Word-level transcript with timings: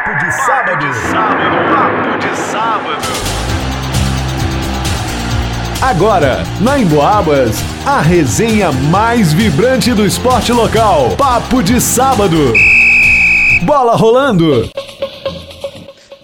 Papo 0.00 0.18
de 0.18 0.32
sábado. 0.32 0.86
Papo 1.74 2.18
de 2.18 2.36
sábado. 2.36 3.08
Agora, 5.82 6.42
na 6.58 6.78
Emboabas, 6.78 7.58
a 7.84 8.00
resenha 8.00 8.72
mais 8.72 9.34
vibrante 9.34 9.92
do 9.92 10.06
esporte 10.06 10.52
local. 10.52 11.10
Papo 11.18 11.62
de 11.62 11.78
sábado. 11.82 12.54
Bola 13.62 13.94
rolando. 13.94 14.70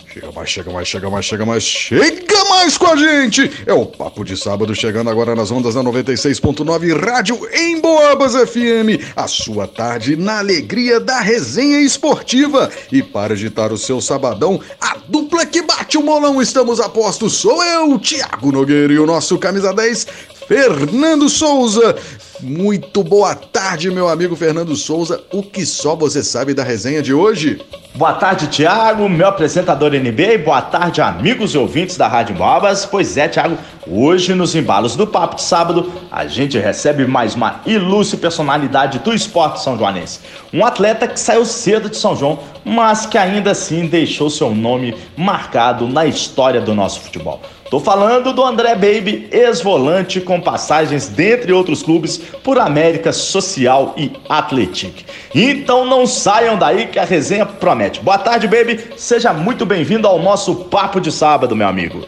Chega 0.09 0.33
mais, 0.33 0.49
chega 0.49 0.71
mais, 0.71 0.89
chega 0.89 1.11
mais, 1.11 1.25
chega 1.27 1.45
mais, 1.45 1.63
chega 1.63 2.26
mais 2.49 2.79
com 2.79 2.87
a 2.87 2.97
gente! 2.97 3.51
É 3.67 3.73
o 3.73 3.87
Papo 3.87 4.25
de 4.25 4.37
Sábado 4.37 4.75
chegando 4.75 5.11
agora 5.11 5.35
nas 5.35 5.51
ondas 5.51 5.75
da 5.75 5.83
96.9 5.83 6.99
Rádio 6.99 7.39
em 7.53 7.81
Boabas 7.81 8.35
FM. 8.35 9.15
A 9.15 9.27
sua 9.27 9.67
tarde 9.67 10.17
na 10.17 10.39
alegria 10.39 11.01
da 11.01 11.21
resenha 11.21 11.81
esportiva. 11.81 12.71
E 12.91 13.03
para 13.03 13.35
agitar 13.35 13.73
o 13.73 13.79
seu 13.79 14.01
sabadão, 14.01 14.61
a 14.81 14.97
dupla 15.09 15.47
que 15.47 15.63
bate 15.63 15.99
o 15.99 16.03
molão 16.03 16.41
estamos 16.41 16.81
a 16.81 16.89
postos. 16.89 17.35
Sou 17.35 17.63
eu, 17.65 17.99
Thiago 17.99 18.53
Nogueira 18.53 18.93
e 18.93 18.99
o 18.99 19.07
nosso 19.07 19.39
camisa 19.39 19.73
10, 19.73 20.07
Fernando 20.47 21.29
Souza. 21.29 21.97
Muito 22.41 23.03
boa 23.03 23.35
tarde, 23.35 23.91
meu 23.91 24.09
amigo 24.09 24.37
Fernando 24.37 24.77
Souza. 24.77 25.25
O 25.33 25.43
que 25.43 25.67
só 25.67 25.97
você 25.97 26.23
sabe 26.23 26.55
da 26.55 26.63
resenha 26.63 27.03
de 27.03 27.13
hoje? 27.13 27.61
Boa 27.95 28.13
tarde, 28.13 28.47
Thiago, 28.49 29.09
meu 29.09 29.27
apresentador 29.27 29.95
NB, 29.95 30.39
boa 30.39 30.61
tarde, 30.61 31.01
amigos 31.01 31.55
e 31.55 31.59
ouvintes 31.59 31.97
da 31.97 32.07
Rádio 32.07 32.37
Bobas. 32.37 32.85
Pois 32.85 33.17
é, 33.17 33.27
Thiago, 33.27 33.57
hoje 33.87 34.35
nos 34.35 34.55
embalos 34.55 34.95
do 34.95 35.07
Papo 35.07 35.37
de 35.37 35.43
Sábado, 35.43 35.91
a 36.13 36.27
gente 36.27 36.59
recebe 36.59 37.07
mais 37.07 37.35
uma 37.35 37.63
ilustre 37.65 38.19
personalidade 38.19 38.99
do 38.99 39.15
esporte 39.15 39.63
são 39.63 39.79
joanense. 39.79 40.21
Um 40.53 40.65
atleta 40.65 41.09
que 41.09 41.19
saiu 41.19 41.45
cedo 41.47 41.89
de 41.89 41.97
São 41.97 42.15
João, 42.15 42.39
mas 42.65 43.07
que 43.07 43.17
ainda 43.17 43.53
assim 43.53 43.87
deixou 43.87 44.29
seu 44.29 44.55
nome 44.55 44.95
marcado 45.17 45.89
na 45.89 46.05
história 46.05 46.61
do 46.61 46.75
nosso 46.75 47.01
futebol. 47.01 47.41
Tô 47.71 47.81
falando 47.81 48.33
do 48.33 48.45
André 48.45 48.75
Baby, 48.75 49.29
ex-volante 49.33 50.21
com 50.21 50.41
passagens 50.41 51.09
dentre 51.09 51.53
outros 51.53 51.83
clubes 51.83 52.17
por 52.17 52.59
América 52.59 53.13
Social 53.13 53.93
e 53.97 54.13
Atlético. 54.29 55.03
Então 55.35 55.85
não 55.85 56.07
saiam 56.07 56.57
daí 56.57 56.87
que 56.87 56.99
a 56.99 57.05
resenha 57.05 57.45
promete. 57.45 58.01
Boa 58.01 58.19
tarde, 58.19 58.47
Baby. 58.47 58.93
Seja 58.97 59.33
muito 59.33 59.67
bem-vindo 59.67 60.07
ao 60.07 60.23
nosso 60.23 60.55
papo 60.67 61.01
de 61.01 61.11
sábado, 61.11 61.57
meu 61.57 61.67
amigo. 61.67 62.07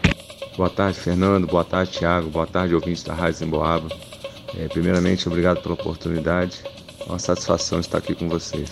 Boa 0.56 0.70
tarde, 0.70 0.98
Fernando. 0.98 1.46
Boa 1.46 1.64
tarde, 1.64 1.98
Thiago. 1.98 2.28
Boa 2.30 2.46
tarde, 2.46 2.74
ouvintes 2.74 3.02
da 3.02 3.12
Rádio 3.12 3.38
Zemboaba. 3.38 3.88
É, 4.56 4.68
primeiramente, 4.68 5.28
obrigado 5.28 5.60
pela 5.60 5.74
oportunidade. 5.74 6.62
É 7.00 7.08
uma 7.08 7.18
satisfação 7.18 7.80
estar 7.80 7.98
aqui 7.98 8.14
com 8.14 8.28
vocês. 8.28 8.70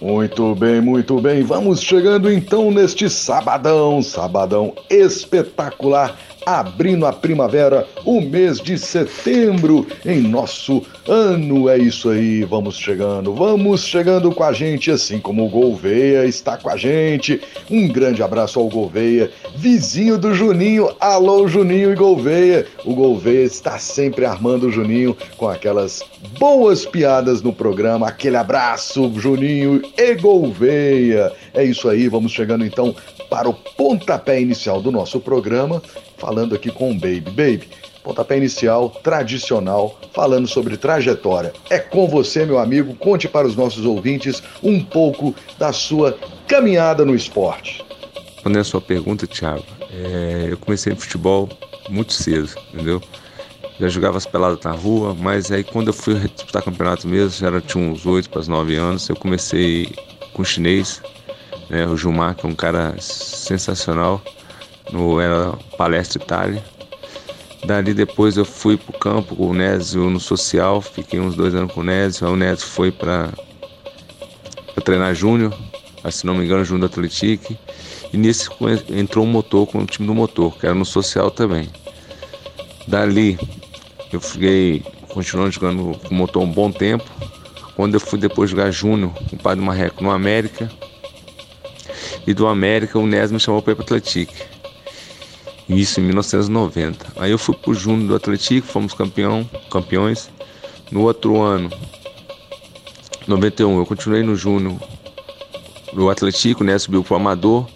Muito 0.00 0.54
bem, 0.54 0.80
muito 0.80 1.20
bem. 1.20 1.42
Vamos 1.42 1.80
chegando 1.82 2.30
então 2.30 2.70
neste 2.70 3.10
sabadão, 3.10 4.00
sabadão 4.00 4.72
espetacular, 4.88 6.16
abrindo 6.44 7.06
a 7.06 7.12
primavera, 7.12 7.86
o 8.04 8.20
mês 8.20 8.58
de 8.60 8.78
setembro 8.78 9.86
em 10.04 10.20
nosso 10.20 10.84
ano. 11.06 11.68
É 11.68 11.78
isso 11.78 12.08
aí, 12.10 12.44
vamos 12.44 12.76
chegando, 12.76 13.34
vamos 13.34 13.84
chegando 13.84 14.30
com 14.32 14.44
a 14.44 14.52
gente, 14.52 14.90
assim 14.90 15.18
como 15.18 15.44
o 15.44 15.48
Gouveia 15.48 16.24
está 16.24 16.56
com 16.56 16.70
a 16.70 16.76
gente. 16.76 17.40
Um 17.70 17.88
grande 17.88 18.22
abraço 18.22 18.58
ao 18.58 18.68
Gouveia, 18.68 19.30
vizinho 19.56 20.18
do 20.18 20.34
Juninho. 20.34 20.90
Alô, 21.00 21.46
Juninho 21.46 21.92
e 21.92 21.96
Gouveia. 21.96 22.66
O 22.84 22.94
Gouveia 22.94 23.44
está 23.44 23.78
sempre 23.78 24.24
armando 24.24 24.68
o 24.68 24.72
Juninho 24.72 25.16
com 25.36 25.48
aquelas 25.48 26.02
boas 26.38 26.86
piadas 26.86 27.42
no 27.42 27.52
programa. 27.52 28.08
Aquele 28.08 28.36
abraço, 28.36 29.12
Juninho 29.16 29.82
e 29.96 30.14
Gouveia. 30.14 31.32
É 31.54 31.64
isso 31.64 31.88
aí, 31.88 32.08
vamos 32.08 32.32
chegando 32.32 32.64
então 32.64 32.94
para 33.28 33.48
o 33.48 33.54
pontapé 33.54 34.40
inicial 34.40 34.80
do 34.80 34.90
nosso 34.90 35.20
programa, 35.20 35.82
falando 36.16 36.54
aqui 36.54 36.70
com 36.70 36.90
o 36.90 36.94
Baby. 36.94 37.20
Baby, 37.20 37.68
pontapé 38.02 38.36
inicial 38.36 38.90
tradicional, 38.90 39.98
falando 40.12 40.48
sobre 40.48 40.76
trajetória. 40.76 41.52
É 41.68 41.78
com 41.78 42.08
você, 42.08 42.44
meu 42.46 42.58
amigo. 42.58 42.94
Conte 42.94 43.28
para 43.28 43.46
os 43.46 43.54
nossos 43.54 43.84
ouvintes 43.84 44.42
um 44.62 44.82
pouco 44.82 45.34
da 45.58 45.72
sua 45.72 46.18
caminhada 46.46 47.04
no 47.04 47.14
esporte. 47.14 47.84
Respondendo 48.34 48.60
a 48.60 48.64
sua 48.64 48.80
pergunta, 48.80 49.26
Thiago, 49.26 49.64
é, 49.90 50.46
eu 50.50 50.56
comecei 50.58 50.92
no 50.92 50.98
futebol 50.98 51.48
muito 51.88 52.12
cedo, 52.12 52.50
entendeu? 52.72 53.02
Já 53.78 53.88
jogava 53.88 54.16
as 54.16 54.26
peladas 54.26 54.58
na 54.64 54.72
rua, 54.72 55.14
mas 55.14 55.52
aí 55.52 55.62
quando 55.62 55.88
eu 55.88 55.92
fui 55.92 56.14
disputar 56.34 56.62
campeonato 56.62 57.06
mesmo, 57.06 57.30
já 57.30 57.60
tinha 57.60 57.84
uns 57.84 58.04
8 58.04 58.28
para 58.30 58.42
9 58.42 58.74
anos, 58.76 59.08
eu 59.08 59.16
comecei 59.16 59.94
com 60.32 60.42
chinês, 60.44 61.00
né? 61.68 61.86
O 61.86 61.96
Gilmar, 61.96 62.34
que 62.34 62.46
é 62.46 62.48
um 62.48 62.54
cara 62.54 62.94
sensacional, 63.00 64.22
no 64.92 65.20
era 65.20 65.52
Palestra 65.76 66.22
Itália. 66.22 66.64
Dali 67.64 67.92
depois 67.92 68.36
eu 68.36 68.44
fui 68.44 68.76
pro 68.76 68.98
campo 68.98 69.36
com 69.36 69.48
o 69.48 69.54
Nésio 69.54 70.08
no 70.08 70.20
social, 70.20 70.80
fiquei 70.80 71.18
uns 71.20 71.34
dois 71.34 71.54
anos 71.54 71.72
com 71.72 71.80
o 71.80 71.84
Nésio, 71.84 72.26
aí 72.26 72.32
o 72.32 72.36
Nésio 72.36 72.66
foi 72.66 72.90
para 72.90 73.30
treinar 74.84 75.14
Júnior, 75.14 75.52
se 76.10 76.24
não 76.24 76.34
me 76.34 76.44
engano, 76.44 76.64
Júnior 76.64 76.88
do 76.88 76.92
Atlético. 76.92 77.56
E 78.12 78.16
nisso 78.16 78.50
entrou 78.88 79.24
um 79.24 79.28
motor 79.28 79.66
com 79.66 79.80
o 79.80 79.86
time 79.86 80.06
do 80.06 80.14
motor, 80.14 80.56
que 80.56 80.64
era 80.64 80.74
no 80.74 80.84
social 80.84 81.30
também. 81.30 81.68
Dali 82.86 83.38
eu 84.10 84.20
fiquei 84.20 84.82
continuando 85.08 85.50
jogando 85.50 85.98
com 85.98 86.14
o 86.14 86.14
motor 86.14 86.42
um 86.42 86.50
bom 86.50 86.70
tempo. 86.70 87.04
Quando 87.76 87.94
eu 87.94 88.00
fui 88.00 88.18
depois 88.18 88.50
jogar 88.50 88.70
Júnior 88.70 89.12
com 89.28 89.36
o 89.36 89.38
Padre 89.38 89.62
Marreco 89.62 90.02
no 90.02 90.10
América, 90.10 90.70
e 92.28 92.34
do 92.34 92.46
América 92.46 92.98
o 92.98 93.06
Nes 93.06 93.32
me 93.32 93.40
chamou 93.40 93.62
para 93.62 93.72
ir 93.72 93.76
para 93.76 93.84
o 93.84 93.86
Atlético. 93.86 94.34
Isso 95.66 95.98
em 95.98 96.02
1990. 96.02 97.06
Aí 97.16 97.30
eu 97.30 97.38
fui 97.38 97.56
pro 97.56 97.72
Júnior 97.72 98.06
do 98.08 98.14
Atlético, 98.16 98.66
fomos 98.66 98.92
campeão, 98.92 99.48
campeões. 99.70 100.28
No 100.92 101.04
outro 101.04 101.40
ano, 101.40 101.70
91, 103.26 103.78
eu 103.78 103.86
continuei 103.86 104.22
no 104.22 104.36
Júnior 104.36 104.78
do 105.94 106.10
Atlético, 106.10 106.62
o 106.62 106.66
Nes 106.66 106.82
subiu 106.82 107.02
pro 107.02 107.16
Amador. 107.16 107.66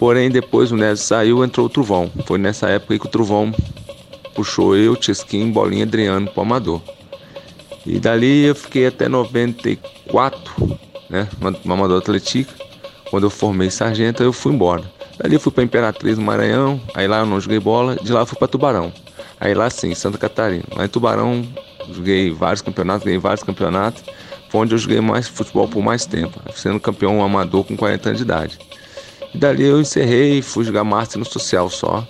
Porém, 0.00 0.30
depois 0.30 0.72
o 0.72 0.76
Nes 0.76 0.98
saiu, 0.98 1.44
entrou 1.44 1.66
o 1.66 1.70
Truvão. 1.70 2.10
Foi 2.26 2.40
nessa 2.40 2.68
época 2.68 2.98
que 2.98 3.06
o 3.06 3.08
Truvão 3.08 3.54
puxou 4.34 4.76
eu, 4.76 5.00
Chesquim, 5.00 5.48
Bolinha, 5.52 5.84
Adriano 5.84 6.28
pro 6.28 6.42
Amador. 6.42 6.82
E 7.86 8.00
dali 8.00 8.46
eu 8.46 8.54
fiquei 8.56 8.88
até 8.88 9.08
94, 9.08 10.78
né, 11.08 11.28
no 11.64 11.72
Amador 11.72 11.98
Atlético. 11.98 12.69
Quando 13.10 13.24
eu 13.24 13.30
formei 13.30 13.70
sargento, 13.70 14.22
eu 14.22 14.32
fui 14.32 14.52
embora. 14.52 14.84
Dali 15.18 15.34
eu 15.34 15.40
fui 15.40 15.52
para 15.52 15.64
Imperatriz 15.64 16.16
no 16.16 16.24
Maranhão, 16.24 16.80
aí 16.94 17.06
lá 17.06 17.18
eu 17.18 17.26
não 17.26 17.40
joguei 17.40 17.58
bola, 17.58 17.96
de 17.96 18.12
lá 18.12 18.20
eu 18.20 18.26
fui 18.26 18.38
para 18.38 18.48
Tubarão. 18.48 18.92
Aí 19.38 19.52
lá 19.52 19.68
sim, 19.68 19.94
Santa 19.94 20.16
Catarina. 20.16 20.64
Lá 20.74 20.84
em 20.84 20.88
Tubarão, 20.88 21.44
joguei 21.92 22.30
vários 22.30 22.62
campeonatos, 22.62 23.04
ganhei 23.04 23.18
vários 23.18 23.42
campeonatos. 23.42 24.04
Foi 24.48 24.60
onde 24.60 24.74
eu 24.74 24.78
joguei 24.78 25.00
mais 25.00 25.26
futebol 25.26 25.66
por 25.66 25.82
mais 25.82 26.06
tempo, 26.06 26.40
sendo 26.54 26.78
campeão 26.78 27.22
amador 27.22 27.64
com 27.64 27.76
40 27.76 28.08
anos 28.08 28.18
de 28.18 28.24
idade. 28.24 28.58
E 29.34 29.38
dali 29.38 29.64
eu 29.64 29.80
encerrei, 29.80 30.40
fui 30.40 30.64
jogar 30.64 30.84
Master 30.84 31.18
no 31.18 31.24
social 31.24 31.68
só. 31.68 32.06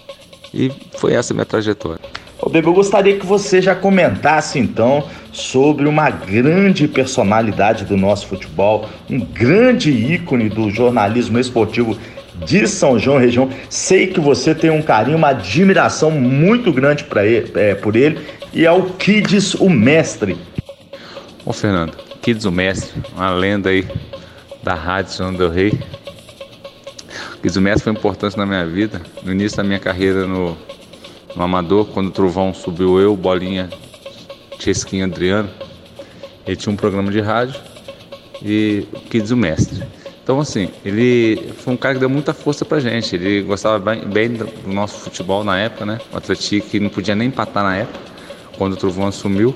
E 0.53 0.71
foi 0.99 1.15
essa 1.15 1.33
a 1.33 1.35
minha 1.35 1.47
trajetória. 1.47 2.01
Ô, 2.41 2.49
Bebê, 2.49 2.69
eu 2.69 2.73
gostaria 2.73 3.19
que 3.19 3.27
você 3.27 3.61
já 3.61 3.75
comentasse 3.75 4.59
então 4.59 5.05
sobre 5.33 5.87
uma 5.89 6.11
grande 6.11 6.89
personalidade 6.89 7.85
do 7.85 7.97
nosso 7.97 8.27
futebol, 8.27 8.89
um 9.09 9.21
grande 9.21 9.91
ícone 9.91 10.49
do 10.49 10.71
jornalismo 10.71 11.39
esportivo 11.39 11.97
de 12.45 12.67
São 12.67 12.99
João 12.99 13.19
região. 13.19 13.51
Sei 13.69 14.07
que 14.07 14.21
você 14.21 14.55
tem 14.55 14.71
um 14.71 14.83
carinho, 14.83 15.17
uma 15.17 15.29
admiração 15.29 16.11
muito 16.11 16.73
grande 16.73 17.05
para 17.05 17.27
ele, 17.27 17.53
é, 17.55 17.75
por 17.75 17.97
ele, 17.97 18.21
e 18.53 18.67
é 18.67 18.73
o 18.73 18.85
Kids 18.85 19.55
o 19.55 19.69
Mestre. 19.69 20.37
Ô 21.45 21.53
Fernando, 21.53 21.97
Kids 22.23 22.45
o 22.45 22.53
Mestre, 22.53 23.01
uma 23.15 23.31
lenda 23.31 23.71
aí 23.71 23.87
da 24.63 24.75
Rádio 24.75 25.13
São 25.13 25.33
Del 25.33 25.51
Rei. 25.51 25.79
Kids 27.43 27.57
o 27.57 27.61
Mestre 27.61 27.85
foi 27.85 27.93
importante 27.93 28.37
na 28.37 28.45
minha 28.45 28.67
vida, 28.67 29.01
no 29.23 29.33
início 29.33 29.57
da 29.57 29.65
minha 29.65 29.79
carreira 29.79 30.27
no, 30.27 30.57
no 31.35 31.43
Amador, 31.43 31.87
quando 31.87 32.09
o 32.09 32.11
Trovão 32.11 32.53
subiu 32.53 33.01
eu, 33.01 33.17
Bolinha, 33.17 33.69
Chesquinho 34.63 35.05
Adriano. 35.05 35.51
Ele 36.47 36.57
tinha 36.57 36.73
um 36.73 36.77
programa 36.77 37.11
de 37.11 37.21
rádio 37.21 37.61
e 38.43 38.87
Kids 39.11 39.31
o 39.31 39.37
Mestre. 39.37 39.83
Então, 40.23 40.39
assim, 40.39 40.69
ele 40.85 41.53
foi 41.59 41.75
um 41.75 41.77
cara 41.77 41.95
que 41.95 42.01
deu 42.01 42.09
muita 42.09 42.33
força 42.33 42.65
pra 42.65 42.79
gente. 42.79 43.17
Ele 43.17 43.43
gostava 43.43 43.79
bem, 43.79 44.07
bem 44.07 44.33
do 44.33 44.49
nosso 44.67 45.01
futebol 45.01 45.43
na 45.43 45.59
época, 45.59 45.85
né? 45.85 45.99
O 46.13 46.17
Atlético 46.17 46.69
que 46.69 46.79
não 46.79 46.89
podia 46.89 47.15
nem 47.15 47.29
empatar 47.29 47.65
na 47.65 47.77
época, 47.79 47.99
quando 48.57 48.75
o 48.75 48.77
Trovão 48.77 49.09
assumiu. 49.09 49.55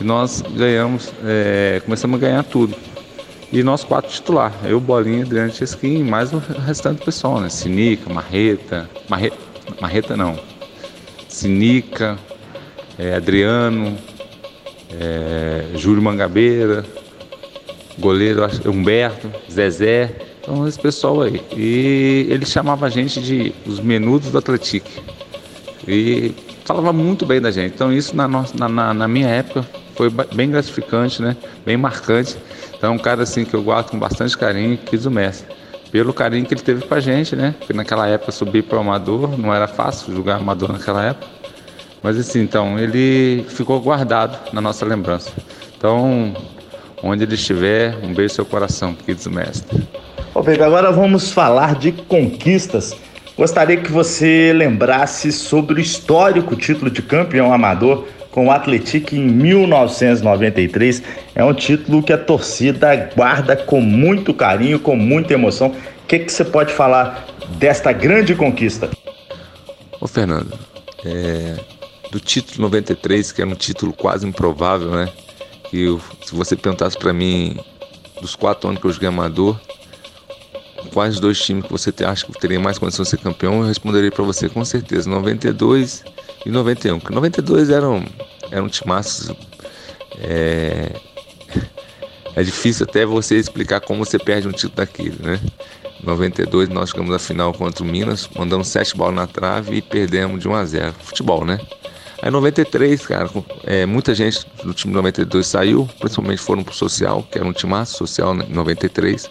E 0.00 0.04
nós 0.04 0.42
ganhamos, 0.56 1.12
é, 1.24 1.82
começamos 1.84 2.16
a 2.16 2.20
ganhar 2.20 2.42
tudo. 2.44 2.74
E 3.52 3.62
nós 3.62 3.84
quatro 3.84 4.10
titular, 4.10 4.52
eu, 4.64 4.80
Bolinha, 4.80 5.22
Adriano 5.22 5.52
Chesquim, 5.52 6.02
mais 6.02 6.32
o 6.32 6.38
restante 6.38 7.00
do 7.00 7.04
pessoal, 7.04 7.40
né? 7.40 7.48
Sinica, 7.48 8.12
Marreta, 8.12 8.88
Marreta, 9.08 9.36
Marreta 9.80 10.16
não, 10.16 10.38
Sinica, 11.28 12.18
é, 12.98 13.14
Adriano, 13.14 13.96
é, 15.00 15.64
Júlio 15.76 16.02
Mangabeira, 16.02 16.84
goleiro 17.98 18.46
Humberto, 18.66 19.30
Zezé, 19.50 20.14
Então 20.42 20.66
esse 20.66 20.78
pessoal 20.78 21.22
aí. 21.22 21.40
E 21.56 22.26
ele 22.28 22.46
chamava 22.46 22.86
a 22.86 22.90
gente 22.90 23.20
de 23.20 23.54
os 23.66 23.80
menudos 23.80 24.30
do 24.30 24.38
Atlético. 24.38 24.90
E 25.86 26.34
falava 26.64 26.92
muito 26.92 27.26
bem 27.26 27.40
da 27.40 27.50
gente. 27.50 27.74
Então 27.74 27.92
isso 27.92 28.16
na, 28.16 28.26
nossa, 28.26 28.54
na, 28.56 28.94
na 28.94 29.08
minha 29.08 29.28
época 29.28 29.66
foi 29.94 30.10
bem 30.34 30.50
gratificante, 30.50 31.22
né? 31.22 31.36
Bem 31.64 31.76
marcante. 31.76 32.36
Então 32.76 32.92
é 32.92 32.94
um 32.94 32.98
cara 32.98 33.22
assim 33.22 33.44
que 33.44 33.54
eu 33.54 33.62
guardo 33.62 33.90
com 33.90 33.98
bastante 33.98 34.36
carinho, 34.36 34.76
quis 34.76 35.06
o 35.06 35.10
mestre. 35.10 35.54
Pelo 35.90 36.12
carinho 36.12 36.44
que 36.44 36.54
ele 36.54 36.62
teve 36.62 36.84
com 36.84 36.94
a 36.94 37.00
gente, 37.00 37.36
né? 37.36 37.54
Porque 37.58 37.72
naquela 37.72 38.08
época 38.08 38.32
subir 38.32 38.62
para 38.62 38.78
o 38.78 38.80
amador 38.80 39.38
não 39.38 39.54
era 39.54 39.68
fácil 39.68 40.12
jogar 40.14 40.36
amador 40.36 40.72
naquela 40.72 41.04
época. 41.04 41.28
Mas 42.04 42.18
assim, 42.18 42.42
então, 42.42 42.78
ele 42.78 43.46
ficou 43.48 43.80
guardado 43.80 44.38
na 44.52 44.60
nossa 44.60 44.84
lembrança. 44.84 45.32
Então, 45.74 46.34
onde 47.02 47.24
ele 47.24 47.34
estiver, 47.34 47.96
um 48.02 48.12
beijo 48.12 48.24
no 48.24 48.28
seu 48.28 48.44
coração, 48.44 48.92
queridos 48.92 49.26
mestres. 49.26 49.80
Ô 50.34 50.42
Pedro, 50.42 50.64
agora 50.64 50.92
vamos 50.92 51.32
falar 51.32 51.76
de 51.76 51.92
conquistas. 51.92 52.94
Gostaria 53.38 53.78
que 53.78 53.90
você 53.90 54.52
lembrasse 54.54 55.32
sobre 55.32 55.76
o 55.76 55.80
histórico 55.80 56.54
título 56.54 56.90
de 56.90 57.00
campeão 57.00 57.54
amador 57.54 58.06
com 58.30 58.48
o 58.48 58.50
Atlético 58.50 59.14
em 59.14 59.26
1993. 59.26 61.02
É 61.34 61.42
um 61.42 61.54
título 61.54 62.02
que 62.02 62.12
a 62.12 62.18
torcida 62.18 62.94
guarda 63.16 63.56
com 63.56 63.80
muito 63.80 64.34
carinho, 64.34 64.78
com 64.78 64.94
muita 64.94 65.32
emoção. 65.32 65.68
O 65.68 66.06
que, 66.06 66.18
que 66.18 66.30
você 66.30 66.44
pode 66.44 66.70
falar 66.70 67.24
desta 67.56 67.92
grande 67.92 68.34
conquista? 68.34 68.90
Ô 69.98 70.06
Fernando, 70.06 70.52
é, 71.02 71.54
do 72.14 72.20
título 72.20 72.62
93, 72.62 73.32
que 73.32 73.42
era 73.42 73.50
um 73.50 73.56
título 73.56 73.92
quase 73.92 74.24
improvável, 74.24 74.92
né? 74.92 75.12
Que 75.68 75.82
eu, 75.82 76.00
se 76.24 76.32
você 76.32 76.54
perguntasse 76.54 76.96
para 76.96 77.12
mim 77.12 77.58
dos 78.22 78.36
quatro 78.36 78.68
anos 78.68 78.80
que 78.80 78.86
eu 78.86 78.92
joguei 78.92 79.08
amador, 79.08 79.58
quais 80.92 81.18
dois 81.18 81.40
times 81.40 81.64
que 81.64 81.72
você 81.72 81.92
acha 82.04 82.24
que 82.24 82.32
teria 82.38 82.60
mais 82.60 82.78
condição 82.78 83.02
de 83.02 83.08
ser 83.08 83.16
campeão, 83.16 83.62
eu 83.62 83.66
responderia 83.66 84.12
para 84.12 84.22
você 84.22 84.48
com 84.48 84.64
certeza 84.64 85.10
92 85.10 86.04
e 86.46 86.50
91. 86.50 87.00
Porque 87.00 87.12
92 87.12 87.70
era 87.70 87.88
um, 87.88 88.04
era 88.48 88.62
um. 88.62 88.68
É, 90.20 90.92
é 92.36 92.42
difícil 92.44 92.86
até 92.88 93.04
você 93.04 93.38
explicar 93.38 93.80
como 93.80 94.04
você 94.04 94.20
perde 94.20 94.46
um 94.46 94.52
título 94.52 94.76
daquele, 94.76 95.20
né? 95.20 95.40
92 96.00 96.68
nós 96.68 96.90
chegamos 96.90 97.10
na 97.10 97.18
final 97.18 97.52
contra 97.52 97.82
o 97.82 97.86
Minas, 97.86 98.28
mandamos 98.36 98.68
sete 98.68 98.96
bolas 98.96 99.16
na 99.16 99.26
trave 99.26 99.78
e 99.78 99.82
perdemos 99.82 100.40
de 100.40 100.46
1 100.46 100.54
a 100.54 100.64
0. 100.64 100.94
Futebol, 101.00 101.44
né? 101.44 101.58
Aí 102.24 102.30
93, 102.30 103.06
cara, 103.06 103.28
é, 103.64 103.84
muita 103.84 104.14
gente 104.14 104.46
do 104.64 104.72
time 104.72 104.94
92 104.94 105.46
saiu, 105.46 105.86
principalmente 106.00 106.40
foram 106.40 106.64
pro 106.64 106.72
social, 106.72 107.22
que 107.30 107.36
era 107.36 107.46
um 107.46 107.52
timaço 107.52 107.98
social 107.98 108.32
né, 108.32 108.46
em 108.48 108.52
93. 108.54 109.30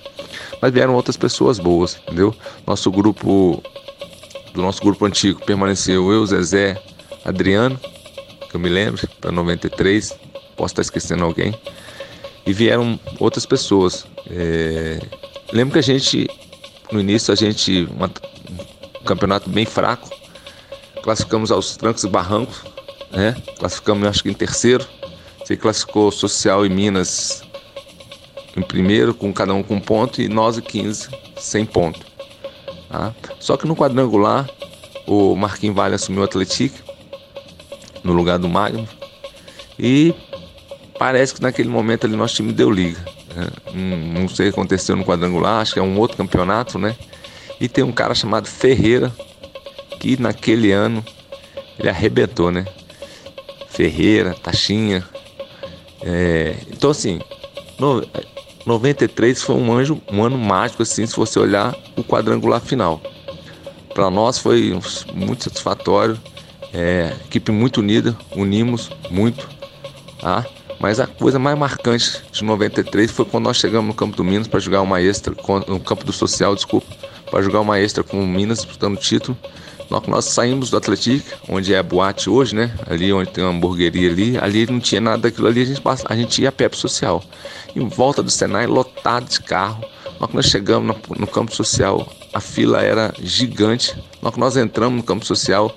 Mas 0.61 0.71
vieram 0.71 0.93
outras 0.93 1.17
pessoas 1.17 1.57
boas, 1.57 1.99
entendeu? 2.03 2.35
Nosso 2.67 2.91
grupo, 2.91 3.63
do 4.53 4.61
nosso 4.61 4.79
grupo 4.83 5.05
antigo, 5.05 5.43
permaneceu 5.43 6.11
eu, 6.11 6.23
Zezé, 6.23 6.79
Adriano, 7.25 7.79
que 8.47 8.55
eu 8.55 8.59
me 8.59 8.69
lembro, 8.69 9.01
para 9.19 9.31
93, 9.31 10.15
posso 10.55 10.73
estar 10.73 10.83
esquecendo 10.83 11.23
alguém. 11.23 11.51
E 12.45 12.53
vieram 12.53 12.99
outras 13.19 13.47
pessoas. 13.47 14.05
É... 14.29 14.99
Lembro 15.51 15.73
que 15.73 15.79
a 15.79 15.83
gente, 15.83 16.29
no 16.91 16.99
início, 16.99 17.33
a 17.33 17.35
gente, 17.35 17.89
uma, 17.89 18.05
um 19.01 19.03
campeonato 19.03 19.49
bem 19.49 19.65
fraco, 19.65 20.11
classificamos 21.01 21.51
aos 21.51 21.75
trancos 21.75 22.03
e 22.03 22.07
barrancos, 22.07 22.71
né? 23.13 23.35
Classificamos, 23.57 24.07
acho 24.07 24.23
que 24.23 24.29
em 24.29 24.33
terceiro. 24.33 24.85
Você 25.39 25.55
classificou 25.55 26.11
Social 26.11 26.65
e 26.65 26.69
Minas 26.69 27.43
em 28.55 28.61
primeiro, 28.61 29.13
com 29.13 29.33
cada 29.33 29.53
um 29.53 29.63
com 29.63 29.79
ponto, 29.79 30.21
e 30.21 30.27
nós 30.27 30.57
e 30.57 30.61
15 30.61 31.09
sem 31.37 31.65
ponto. 31.65 31.99
Tá? 32.89 33.13
Só 33.39 33.57
que 33.57 33.67
no 33.67 33.75
quadrangular, 33.75 34.49
o 35.07 35.35
Marquinhos 35.35 35.75
Vale 35.75 35.95
assumiu 35.95 36.21
o 36.21 36.25
Atlético 36.25 36.77
no 38.03 38.13
lugar 38.13 38.37
do 38.37 38.47
Magno. 38.47 38.87
E 39.77 40.13
parece 40.99 41.33
que 41.33 41.41
naquele 41.41 41.69
momento 41.69 42.05
ali 42.05 42.15
nosso 42.15 42.35
time 42.35 42.53
deu 42.53 42.69
liga. 42.69 43.03
Né? 43.35 43.47
Não 43.73 44.29
sei 44.29 44.49
o 44.49 44.53
que 44.53 44.59
aconteceu 44.59 44.95
no 44.95 45.03
quadrangular, 45.03 45.61
acho 45.61 45.73
que 45.73 45.79
é 45.79 45.83
um 45.83 45.97
outro 45.97 46.15
campeonato, 46.15 46.77
né? 46.77 46.95
E 47.59 47.67
tem 47.67 47.83
um 47.83 47.91
cara 47.91 48.13
chamado 48.13 48.47
Ferreira, 48.47 49.11
que 49.99 50.21
naquele 50.21 50.71
ano 50.71 51.03
ele 51.79 51.89
arrebentou, 51.89 52.51
né? 52.51 52.65
Ferreira, 53.73 54.35
Taxinha. 54.41 55.03
É, 56.01 56.55
então 56.71 56.91
assim, 56.91 57.19
no, 57.79 58.05
93 58.65 59.41
foi 59.41 59.55
um, 59.55 59.73
anjo, 59.73 60.01
um 60.11 60.23
ano 60.23 60.37
mágico, 60.37 60.83
assim, 60.83 61.05
se 61.05 61.15
você 61.15 61.39
olhar 61.39 61.75
o 61.97 62.03
quadrangular 62.03 62.61
final. 62.61 63.01
Para 63.93 64.09
nós 64.09 64.37
foi 64.37 64.77
muito 65.13 65.43
satisfatório, 65.43 66.19
é, 66.73 67.13
equipe 67.25 67.51
muito 67.51 67.79
unida, 67.79 68.17
unimos 68.35 68.89
muito, 69.09 69.47
tá? 70.19 70.45
Mas 70.79 70.99
a 70.99 71.07
coisa 71.07 71.37
mais 71.39 71.57
marcante 71.57 72.21
de 72.31 72.43
93 72.43 73.11
foi 73.11 73.25
quando 73.25 73.45
nós 73.45 73.57
chegamos 73.57 73.87
no 73.87 73.93
campo 73.93 74.17
do 74.17 74.23
Minas 74.23 74.47
para 74.47 74.59
jogar 74.59 74.81
uma 74.81 75.01
extra, 75.01 75.33
no 75.67 75.79
campo 75.79 76.03
do 76.03 76.11
Social, 76.11 76.55
desculpa, 76.55 76.87
para 77.29 77.41
jogar 77.41 77.61
uma 77.61 77.79
extra 77.79 78.03
com 78.03 78.21
o 78.21 78.27
Minas 78.27 78.59
disputando 78.59 78.95
o 78.95 78.99
título. 78.99 79.37
Nós, 79.93 80.07
nós 80.07 80.25
saímos 80.25 80.71
do 80.71 80.77
Atlético, 80.77 81.37
onde 81.47 81.71
é 81.71 81.77
a 81.77 81.83
boate 81.83 82.27
hoje, 82.27 82.55
né? 82.55 82.73
Ali 82.87 83.13
onde 83.13 83.29
tem 83.29 83.43
uma 83.43 83.53
hamburgueria 83.53 84.09
ali, 84.09 84.37
ali 84.39 84.65
não 84.65 84.79
tinha 84.79 84.99
nada 84.99 85.19
daquilo 85.19 85.47
ali, 85.47 85.61
a 85.61 85.65
gente, 85.65 85.81
passa, 85.81 86.03
a 86.09 86.15
gente 86.15 86.41
ia 86.41 86.49
a 86.49 86.51
pé 86.51 86.67
pro 86.67 86.77
social. 86.77 87.23
Em 87.75 87.87
volta 87.87 88.23
do 88.23 88.31
Senai, 88.31 88.65
lotado 88.65 89.29
de 89.29 89.39
carro. 89.41 89.83
Quando 90.17 90.33
nós 90.33 90.45
chegamos 90.47 90.87
no, 90.87 91.15
no 91.15 91.27
campo 91.27 91.55
social, 91.55 92.07
a 92.33 92.39
fila 92.39 92.81
era 92.81 93.13
gigante. 93.21 93.95
Nós, 94.19 94.35
nós 94.35 94.57
entramos 94.57 94.97
no 94.97 95.03
campo 95.03 95.25
social, 95.25 95.71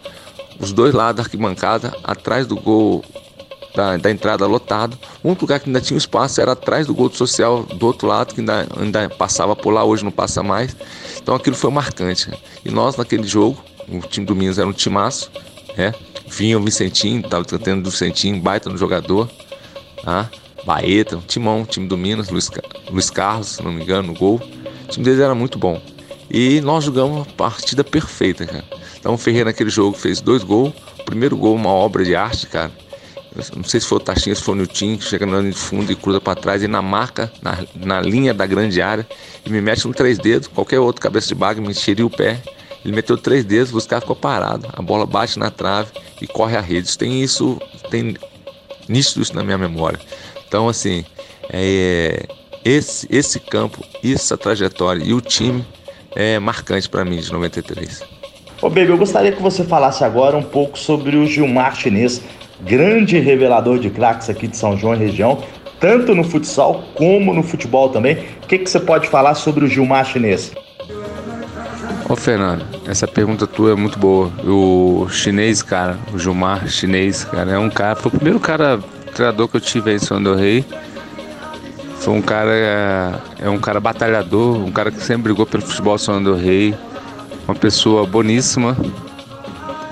os 0.58 0.72
dois 0.72 0.94
lados 0.94 1.16
da 1.16 1.22
arquibancada, 1.22 1.94
atrás 2.02 2.46
do 2.46 2.56
gol 2.56 3.04
da, 3.74 3.98
da, 3.98 4.10
entrada 4.10 4.46
lotado. 4.46 4.98
Único 5.22 5.42
lugar 5.42 5.60
que 5.60 5.68
ainda 5.68 5.80
tinha 5.82 5.98
espaço 5.98 6.40
era 6.40 6.52
atrás 6.52 6.86
do 6.86 6.94
gol 6.94 7.10
do 7.10 7.16
social, 7.16 7.64
do 7.64 7.86
outro 7.86 8.08
lado, 8.08 8.34
que 8.34 8.40
ainda, 8.40 8.66
ainda 8.78 9.10
passava 9.10 9.54
por 9.54 9.72
lá, 9.72 9.84
hoje 9.84 10.02
não 10.02 10.10
passa 10.10 10.42
mais. 10.42 10.74
Então 11.20 11.34
aquilo 11.34 11.54
foi 11.54 11.70
marcante. 11.70 12.30
E 12.64 12.70
nós, 12.70 12.96
naquele 12.96 13.26
jogo, 13.26 13.62
o 13.88 14.00
time 14.00 14.26
do 14.26 14.34
Minas 14.34 14.58
era 14.58 14.68
um 14.68 14.72
timaço, 14.72 15.30
né? 15.76 15.92
Vinha 16.28 16.58
o 16.58 16.62
Vicentinho, 16.62 17.22
tava 17.22 17.44
tentando 17.44 17.84
do 17.84 17.90
Vicentinho, 17.90 18.40
baita 18.40 18.68
no 18.68 18.76
jogador, 18.76 19.30
tá? 20.02 20.28
Baeta, 20.64 21.16
um 21.16 21.20
timão, 21.20 21.64
time 21.64 21.86
do 21.86 21.96
Minas, 21.96 22.28
Luiz, 22.28 22.50
Luiz 22.90 23.10
Carlos, 23.10 23.48
se 23.48 23.62
não 23.62 23.72
me 23.72 23.82
engano, 23.82 24.08
no 24.08 24.14
gol. 24.14 24.40
O 24.84 24.88
time 24.88 25.04
deles 25.04 25.20
era 25.20 25.34
muito 25.34 25.58
bom. 25.58 25.80
E 26.28 26.60
nós 26.60 26.84
jogamos 26.84 27.18
uma 27.18 27.24
partida 27.24 27.84
perfeita, 27.84 28.44
cara. 28.44 28.64
Então 28.98 29.14
o 29.14 29.18
Ferreira 29.18 29.50
naquele 29.50 29.70
jogo 29.70 29.96
fez 29.96 30.20
dois 30.20 30.42
gols. 30.42 30.72
O 30.98 31.04
primeiro 31.04 31.36
gol, 31.36 31.54
uma 31.54 31.70
obra 31.70 32.04
de 32.04 32.16
arte, 32.16 32.48
cara. 32.48 32.72
não 33.54 33.62
sei 33.62 33.78
se 33.78 33.86
foi 33.86 33.98
o 33.98 34.00
Taxinha, 34.00 34.34
se 34.34 34.42
foi 34.42 34.54
o 34.54 34.58
Nilton, 34.58 34.98
que 34.98 35.04
chega 35.04 35.24
linha 35.24 35.52
de 35.52 35.56
fundo 35.56 35.92
e 35.92 35.94
cruza 35.94 36.20
para 36.20 36.34
trás 36.34 36.64
e 36.64 36.66
na 36.66 36.82
marca, 36.82 37.32
na, 37.40 37.64
na 37.76 38.00
linha 38.00 38.34
da 38.34 38.44
grande 38.44 38.82
área, 38.82 39.06
e 39.44 39.50
me 39.50 39.60
mete 39.60 39.86
um 39.86 39.92
três 39.92 40.18
dedos. 40.18 40.48
Qualquer 40.48 40.80
outro 40.80 41.00
cabeça 41.00 41.28
de 41.28 41.36
baga 41.36 41.60
me 41.60 41.72
tiraria 41.72 42.04
o 42.04 42.10
pé 42.10 42.42
ele 42.86 42.94
meteu 42.94 43.18
três 43.18 43.44
dedos, 43.44 43.74
o 43.74 43.88
cara 43.88 44.00
ficou 44.00 44.14
parado. 44.14 44.68
A 44.72 44.80
bola 44.80 45.04
bate 45.04 45.40
na 45.40 45.50
trave 45.50 45.90
e 46.22 46.26
corre 46.28 46.56
a 46.56 46.60
rede. 46.60 46.96
Tem 46.96 47.20
isso, 47.20 47.60
tem 47.90 48.16
nítido 48.88 49.22
isso 49.22 49.34
na 49.34 49.42
minha 49.42 49.58
memória. 49.58 49.98
Então, 50.46 50.68
assim, 50.68 51.04
é, 51.50 52.26
esse, 52.64 53.08
esse 53.10 53.40
campo, 53.40 53.84
essa 54.04 54.38
trajetória 54.38 55.02
e 55.02 55.12
o 55.12 55.20
time 55.20 55.66
é 56.14 56.38
marcante 56.38 56.88
para 56.88 57.04
mim 57.04 57.16
de 57.16 57.32
93. 57.32 58.04
Ô, 58.62 58.68
Baby, 58.68 58.90
eu 58.90 58.96
gostaria 58.96 59.32
que 59.32 59.42
você 59.42 59.64
falasse 59.64 60.04
agora 60.04 60.36
um 60.36 60.42
pouco 60.44 60.78
sobre 60.78 61.16
o 61.16 61.26
Gilmar 61.26 61.74
Chinês, 61.74 62.22
grande 62.60 63.18
revelador 63.18 63.80
de 63.80 63.90
craques 63.90 64.30
aqui 64.30 64.46
de 64.46 64.56
São 64.56 64.78
João 64.78 64.94
e 64.94 64.98
região, 64.98 65.42
tanto 65.80 66.14
no 66.14 66.22
futsal 66.22 66.84
como 66.94 67.34
no 67.34 67.42
futebol 67.42 67.88
também. 67.88 68.14
O 68.44 68.46
que, 68.46 68.58
que 68.58 68.70
você 68.70 68.78
pode 68.78 69.08
falar 69.08 69.34
sobre 69.34 69.64
o 69.64 69.68
Gilmar 69.68 70.04
Chinês? 70.04 70.52
Ô 72.08 72.14
Fernando, 72.14 72.64
essa 72.86 73.04
pergunta 73.08 73.48
tua 73.48 73.72
é 73.72 73.74
muito 73.74 73.98
boa. 73.98 74.30
O 74.44 75.08
chinês, 75.08 75.60
cara, 75.60 75.98
o 76.14 76.18
Gilmar 76.18 76.68
chinês, 76.68 77.24
cara, 77.24 77.50
é 77.50 77.58
um 77.58 77.68
cara, 77.68 77.96
foi 77.96 78.10
o 78.10 78.14
primeiro 78.14 78.38
cara 78.38 78.78
treinador 79.12 79.48
que 79.48 79.56
eu 79.56 79.60
tive 79.60 79.90
aí 79.90 79.96
em 79.96 79.98
São 79.98 80.22
Rei. 80.36 80.64
Foi 81.98 82.14
um 82.14 82.22
cara, 82.22 83.20
é, 83.40 83.48
um 83.48 83.58
cara 83.58 83.80
batalhador, 83.80 84.56
um 84.56 84.70
cara 84.70 84.92
que 84.92 85.02
sempre 85.02 85.24
brigou 85.24 85.44
pelo 85.44 85.64
futebol 85.64 85.98
São 85.98 86.22
do 86.22 86.34
Rei. 86.34 86.76
Uma 87.48 87.56
pessoa 87.56 88.06
boníssima, 88.06 88.76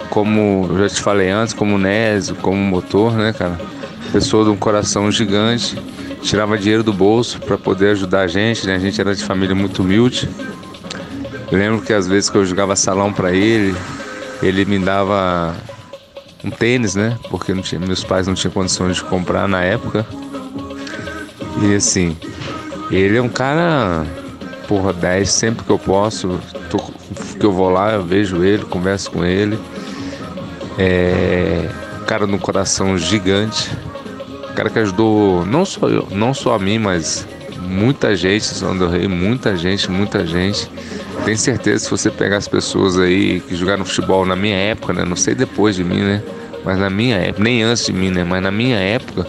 como 0.09 0.69
eu 0.71 0.79
já 0.89 0.95
te 0.95 1.03
falei 1.03 1.31
antes, 1.31 1.53
como 1.53 1.77
Nésio, 1.77 2.37
como 2.37 2.57
motor, 2.57 3.15
né, 3.15 3.33
cara? 3.33 3.59
Pessoa 4.13 4.45
de 4.45 4.51
um 4.51 4.57
coração 4.57 5.11
gigante, 5.11 5.77
tirava 6.23 6.57
dinheiro 6.57 6.85
do 6.85 6.93
bolso 6.93 7.41
para 7.41 7.59
poder 7.59 7.91
ajudar 7.91 8.21
a 8.21 8.27
gente, 8.29 8.69
né? 8.69 8.77
A 8.77 8.79
gente 8.79 9.01
era 9.01 9.17
de 9.17 9.25
família 9.25 9.55
muito 9.55 9.83
humilde. 9.83 10.29
Eu 11.51 11.59
lembro 11.59 11.83
que 11.83 11.93
às 11.93 12.07
vezes 12.07 12.31
que 12.31 12.37
eu 12.37 12.45
jogava 12.45 12.75
salão 12.77 13.13
para 13.13 13.33
ele, 13.33 13.75
ele 14.43 14.65
me 14.65 14.79
dava 14.79 15.55
um 16.45 16.51
tênis, 16.51 16.95
né? 16.95 17.19
Porque 17.31 17.55
tinha, 17.63 17.81
meus 17.81 18.05
pais 18.05 18.27
não 18.27 18.35
tinham 18.35 18.53
condições 18.53 18.97
de 18.97 19.05
comprar 19.05 19.49
na 19.49 19.63
época. 19.63 20.07
E 21.63 21.75
assim, 21.75 22.17
ele 22.91 23.17
é 23.17 23.23
um 23.23 23.29
cara 23.29 24.05
porra 24.69 24.93
10 24.93 25.31
sempre 25.31 25.65
que 25.65 25.71
eu 25.71 25.79
posso. 25.79 26.41
Tô, 26.71 26.79
que 27.39 27.45
eu 27.45 27.53
vou 27.53 27.71
lá, 27.71 27.93
eu 27.93 28.05
vejo 28.05 28.43
ele, 28.43 28.65
converso 28.65 29.11
com 29.11 29.25
ele. 29.25 29.59
É, 30.79 31.69
cara 32.07 32.27
no 32.27 32.39
coração 32.39 32.99
gigante. 32.99 33.71
Cara 34.55 34.71
que 34.71 34.79
ajudou 34.79 35.45
não 35.45 35.65
só 35.65 35.89
eu, 35.89 36.07
não 36.13 36.33
só 36.33 36.55
a 36.55 36.59
mim, 36.59 36.79
mas 36.79 37.27
muita 37.59 38.15
gente, 38.15 38.45
São 38.45 38.77
do 38.77 38.89
Rei, 38.89 39.09
muita 39.09 39.57
gente, 39.57 39.91
muita 39.91 40.25
gente. 40.27 40.69
Tenho 41.25 41.39
certeza 41.39 41.85
se 41.85 41.91
você 41.91 42.11
pegar 42.11 42.37
as 42.37 42.47
pessoas 42.47 42.99
aí 42.99 43.41
que 43.41 43.57
jogaram 43.57 43.85
futebol 43.85 44.27
na 44.27 44.37
minha 44.37 44.57
época, 44.57 44.93
né? 44.93 45.05
Não 45.05 45.17
sei 45.17 45.35
depois 45.35 45.75
de 45.75 45.83
mim, 45.83 46.03
né? 46.03 46.23
Mas 46.65 46.79
na 46.79 46.91
minha 46.91 47.17
época, 47.17 47.43
nem 47.43 47.63
antes 47.63 47.87
de 47.87 47.93
mim, 47.93 48.11
né? 48.11 48.25
Mas 48.25 48.43
na 48.43 48.51
minha 48.51 48.77
época, 48.77 49.27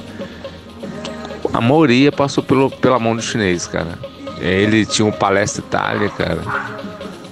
a 1.54 1.62
maioria 1.62 2.12
passou 2.12 2.44
pelo, 2.44 2.70
pela 2.70 3.00
mão 3.00 3.16
do 3.16 3.22
chinês, 3.22 3.66
cara. 3.66 3.98
Ele 4.40 4.86
tinha 4.86 5.06
um 5.06 5.12
palestra 5.12 5.64
Itália, 5.64 6.10
cara. 6.10 6.42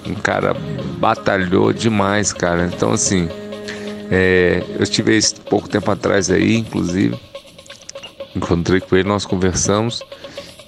Um 0.06 0.14
cara 0.14 0.54
batalhou 0.98 1.72
demais, 1.72 2.32
cara. 2.32 2.70
Então, 2.72 2.92
assim, 2.92 3.28
é, 4.10 4.62
eu 4.76 4.82
estive 4.82 5.14
esse 5.14 5.34
pouco 5.34 5.68
tempo 5.68 5.90
atrás 5.90 6.30
aí, 6.30 6.56
inclusive. 6.56 7.18
Encontrei 8.34 8.80
com 8.80 8.96
ele, 8.96 9.08
nós 9.08 9.26
conversamos. 9.26 10.02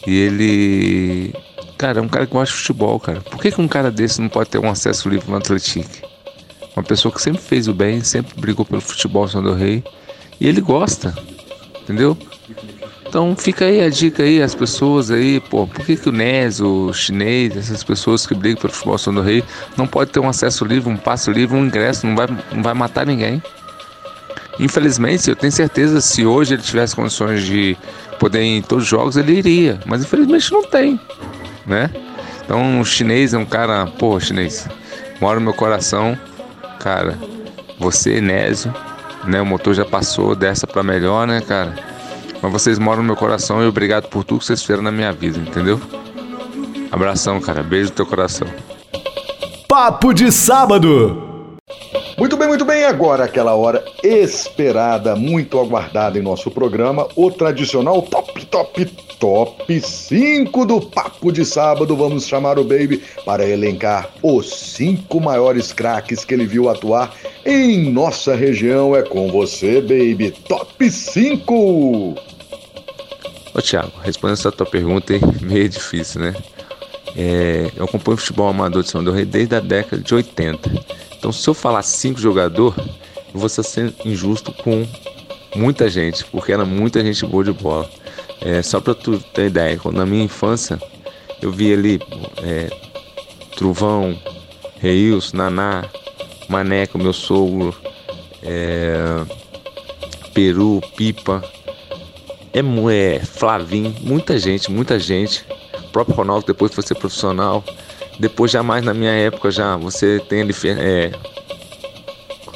E 0.06 0.18
ele. 0.18 1.34
Cara, 1.78 1.98
é 1.98 2.02
um 2.02 2.08
cara 2.08 2.26
que 2.26 2.32
gosta 2.32 2.54
de 2.54 2.60
futebol, 2.60 2.98
cara. 2.98 3.20
Por 3.20 3.40
que, 3.40 3.50
que 3.50 3.60
um 3.60 3.68
cara 3.68 3.90
desse 3.90 4.20
não 4.20 4.28
pode 4.28 4.48
ter 4.48 4.58
um 4.58 4.70
acesso 4.70 5.08
livre 5.08 5.30
no 5.30 5.36
Atlético? 5.36 6.06
Uma 6.74 6.82
pessoa 6.82 7.12
que 7.12 7.20
sempre 7.20 7.40
fez 7.40 7.68
o 7.68 7.74
bem, 7.74 8.02
sempre 8.02 8.38
brigou 8.40 8.64
pelo 8.64 8.80
futebol 8.80 9.28
São 9.28 9.42
do 9.42 9.54
Rei. 9.54 9.84
E 10.40 10.48
ele 10.48 10.60
gosta, 10.60 11.14
entendeu? 11.82 12.16
Então 13.08 13.34
fica 13.36 13.64
aí 13.64 13.82
a 13.82 13.88
dica 13.88 14.22
aí, 14.22 14.42
as 14.42 14.54
pessoas 14.54 15.10
aí, 15.10 15.40
pô, 15.40 15.66
por 15.66 15.84
que, 15.84 15.96
que 15.96 16.08
o 16.08 16.12
Nes, 16.12 16.60
o 16.60 16.92
chinês, 16.92 17.56
essas 17.56 17.82
pessoas 17.84 18.26
que 18.26 18.34
brigam 18.34 18.60
pelo 18.60 18.72
futebol 18.72 18.98
São 18.98 19.14
do 19.14 19.22
Rei, 19.22 19.44
não 19.76 19.86
pode 19.86 20.10
ter 20.10 20.20
um 20.20 20.28
acesso 20.28 20.64
livre, 20.64 20.90
um 20.90 20.96
passe 20.96 21.30
livre, 21.30 21.56
um 21.56 21.64
ingresso, 21.64 22.06
não 22.06 22.16
vai, 22.16 22.26
não 22.52 22.62
vai 22.62 22.74
matar 22.74 23.06
ninguém. 23.06 23.42
Infelizmente, 24.58 25.28
eu 25.28 25.36
tenho 25.36 25.52
certeza 25.52 26.00
se 26.00 26.26
hoje 26.26 26.54
ele 26.54 26.62
tivesse 26.62 26.96
condições 26.96 27.42
de 27.44 27.76
poder 28.18 28.42
ir 28.42 28.58
em 28.58 28.62
todos 28.62 28.84
os 28.84 28.90
jogos, 28.90 29.16
ele 29.16 29.34
iria, 29.34 29.78
mas 29.86 30.02
infelizmente 30.02 30.50
não 30.52 30.62
tem, 30.62 30.98
né? 31.66 31.90
Então 32.44 32.80
o 32.80 32.84
chinês 32.84 33.34
é 33.34 33.38
um 33.38 33.44
cara, 33.44 33.86
pô, 33.86 34.18
chinês, 34.20 34.68
mora 35.20 35.38
no 35.40 35.44
meu 35.44 35.54
coração, 35.54 36.18
cara. 36.78 37.18
Você, 37.78 38.20
Nésio, 38.20 38.72
né? 39.24 39.40
O 39.40 39.46
motor 39.46 39.74
já 39.74 39.84
passou 39.84 40.34
dessa 40.34 40.66
para 40.66 40.82
melhor, 40.82 41.26
né, 41.26 41.40
cara? 41.40 41.74
Mas 42.40 42.52
vocês 42.52 42.78
moram 42.78 42.98
no 42.98 43.08
meu 43.08 43.16
coração 43.16 43.62
e 43.62 43.66
obrigado 43.66 44.08
por 44.08 44.24
tudo 44.24 44.40
que 44.40 44.46
vocês 44.46 44.60
fizeram 44.60 44.82
na 44.82 44.92
minha 44.92 45.12
vida, 45.12 45.38
entendeu? 45.38 45.80
Abração, 46.90 47.40
cara. 47.40 47.62
Beijo 47.62 47.90
no 47.90 47.96
teu 47.96 48.06
coração. 48.06 48.46
Papo 49.68 50.14
de 50.14 50.30
sábado. 50.30 51.25
Muito 52.18 52.34
bem, 52.34 52.48
muito 52.48 52.64
bem. 52.64 52.84
Agora 52.84 53.24
aquela 53.24 53.54
hora 53.54 53.84
esperada, 54.02 55.14
muito 55.14 55.60
aguardada 55.60 56.18
em 56.18 56.22
nosso 56.22 56.50
programa, 56.50 57.06
o 57.14 57.30
tradicional 57.30 58.00
top, 58.00 58.46
top, 58.46 58.86
top 59.18 59.80
5 59.80 60.64
do 60.64 60.80
Papo 60.80 61.30
de 61.30 61.44
Sábado. 61.44 61.94
Vamos 61.94 62.26
chamar 62.26 62.58
o 62.58 62.64
Baby 62.64 63.02
para 63.26 63.46
elencar 63.46 64.08
os 64.22 64.48
cinco 64.48 65.20
maiores 65.20 65.74
craques 65.74 66.24
que 66.24 66.32
ele 66.32 66.46
viu 66.46 66.70
atuar 66.70 67.14
em 67.44 67.92
nossa 67.92 68.34
região. 68.34 68.96
É 68.96 69.02
com 69.02 69.30
você, 69.30 69.82
Baby. 69.82 70.30
Top 70.48 70.90
5! 70.90 72.14
Ô 73.54 73.62
Thiago, 73.62 73.92
respondendo 74.02 74.38
essa 74.38 74.52
tua 74.52 74.66
pergunta 74.66 75.14
é 75.14 75.20
meio 75.44 75.68
difícil, 75.68 76.22
né? 76.22 76.34
É, 77.16 77.70
eu 77.74 77.84
acompanho 77.84 78.18
futebol 78.18 78.48
amador 78.48 78.82
de 78.82 78.90
São 78.90 79.02
Paulo 79.02 79.24
desde 79.24 79.54
a 79.54 79.60
década 79.60 80.02
de 80.02 80.14
80. 80.14 80.70
Então, 81.18 81.32
se 81.32 81.48
eu 81.48 81.54
falar 81.54 81.82
cinco 81.82 82.20
jogadores, 82.20 82.78
eu 83.32 83.40
vou 83.40 83.48
ser 83.48 83.94
injusto 84.04 84.52
com 84.52 84.86
muita 85.54 85.88
gente, 85.88 86.24
porque 86.26 86.52
era 86.52 86.64
muita 86.64 87.02
gente 87.02 87.24
boa 87.24 87.42
de 87.42 87.52
bola. 87.52 87.88
É, 88.42 88.60
só 88.62 88.80
para 88.80 88.94
tu 88.94 89.18
ter 89.18 89.46
ideia, 89.46 89.78
quando 89.78 89.96
na 89.96 90.04
minha 90.04 90.24
infância 90.24 90.78
eu 91.40 91.50
vi 91.50 91.72
ali 91.72 92.00
é, 92.42 92.70
Truvão, 93.56 94.16
Reils, 94.78 95.32
Naná, 95.32 95.84
Maneco, 96.48 96.98
meu 96.98 97.14
sogro, 97.14 97.74
é, 98.42 99.24
Peru, 100.34 100.82
Pipa, 100.96 101.42
é, 102.52 102.60
é 102.60 103.20
Flavim, 103.20 103.94
muita 104.02 104.38
gente, 104.38 104.70
muita 104.70 104.98
gente. 104.98 105.44
Próprio 105.96 106.14
Ronaldo 106.14 106.44
depois 106.44 106.74
foi 106.74 106.84
ser 106.84 106.94
profissional. 106.94 107.64
Depois, 108.20 108.50
já 108.50 108.62
mais 108.62 108.84
na 108.84 108.92
minha 108.92 109.12
época, 109.12 109.50
já 109.50 109.78
você 109.78 110.20
tem 110.28 110.42
ali. 110.42 110.52
É, 110.78 111.10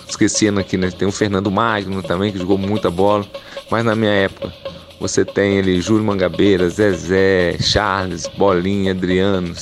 esquecendo 0.07 0.61
aqui, 0.61 0.77
né? 0.77 0.91
Tem 0.91 1.09
o 1.09 1.13
Fernando 1.13 1.51
Magno 1.51 2.03
também, 2.03 2.31
que 2.31 2.37
jogou 2.37 2.59
muita 2.59 2.91
bola. 2.91 3.25
Mas 3.71 3.83
na 3.83 3.97
minha 3.97 4.13
época, 4.13 4.53
você 5.01 5.25
tem 5.25 5.59
ali 5.59 5.81
Júlio 5.81 6.05
Mangabeira, 6.05 6.69
Zezé, 6.69 7.57
Charles, 7.59 8.27
Bolinha, 8.37 8.91
Adriano, 8.91 9.55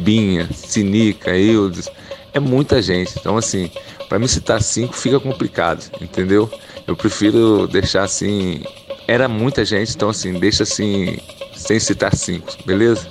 Binha, 0.00 0.48
Sinica, 0.52 1.30
Eudes. 1.38 1.88
É 2.34 2.40
muita 2.40 2.82
gente. 2.82 3.16
Então, 3.20 3.36
assim, 3.36 3.70
para 4.08 4.18
me 4.18 4.26
citar 4.26 4.60
cinco 4.60 4.96
fica 4.96 5.20
complicado, 5.20 5.88
entendeu? 6.00 6.50
Eu 6.88 6.96
prefiro 6.96 7.68
deixar 7.68 8.02
assim. 8.02 8.64
Era 9.06 9.28
muita 9.28 9.64
gente, 9.64 9.94
então, 9.94 10.08
assim, 10.08 10.32
deixa 10.32 10.64
assim, 10.64 11.18
sem 11.58 11.78
citar 11.78 12.14
cinco, 12.14 12.56
beleza? 12.64 13.08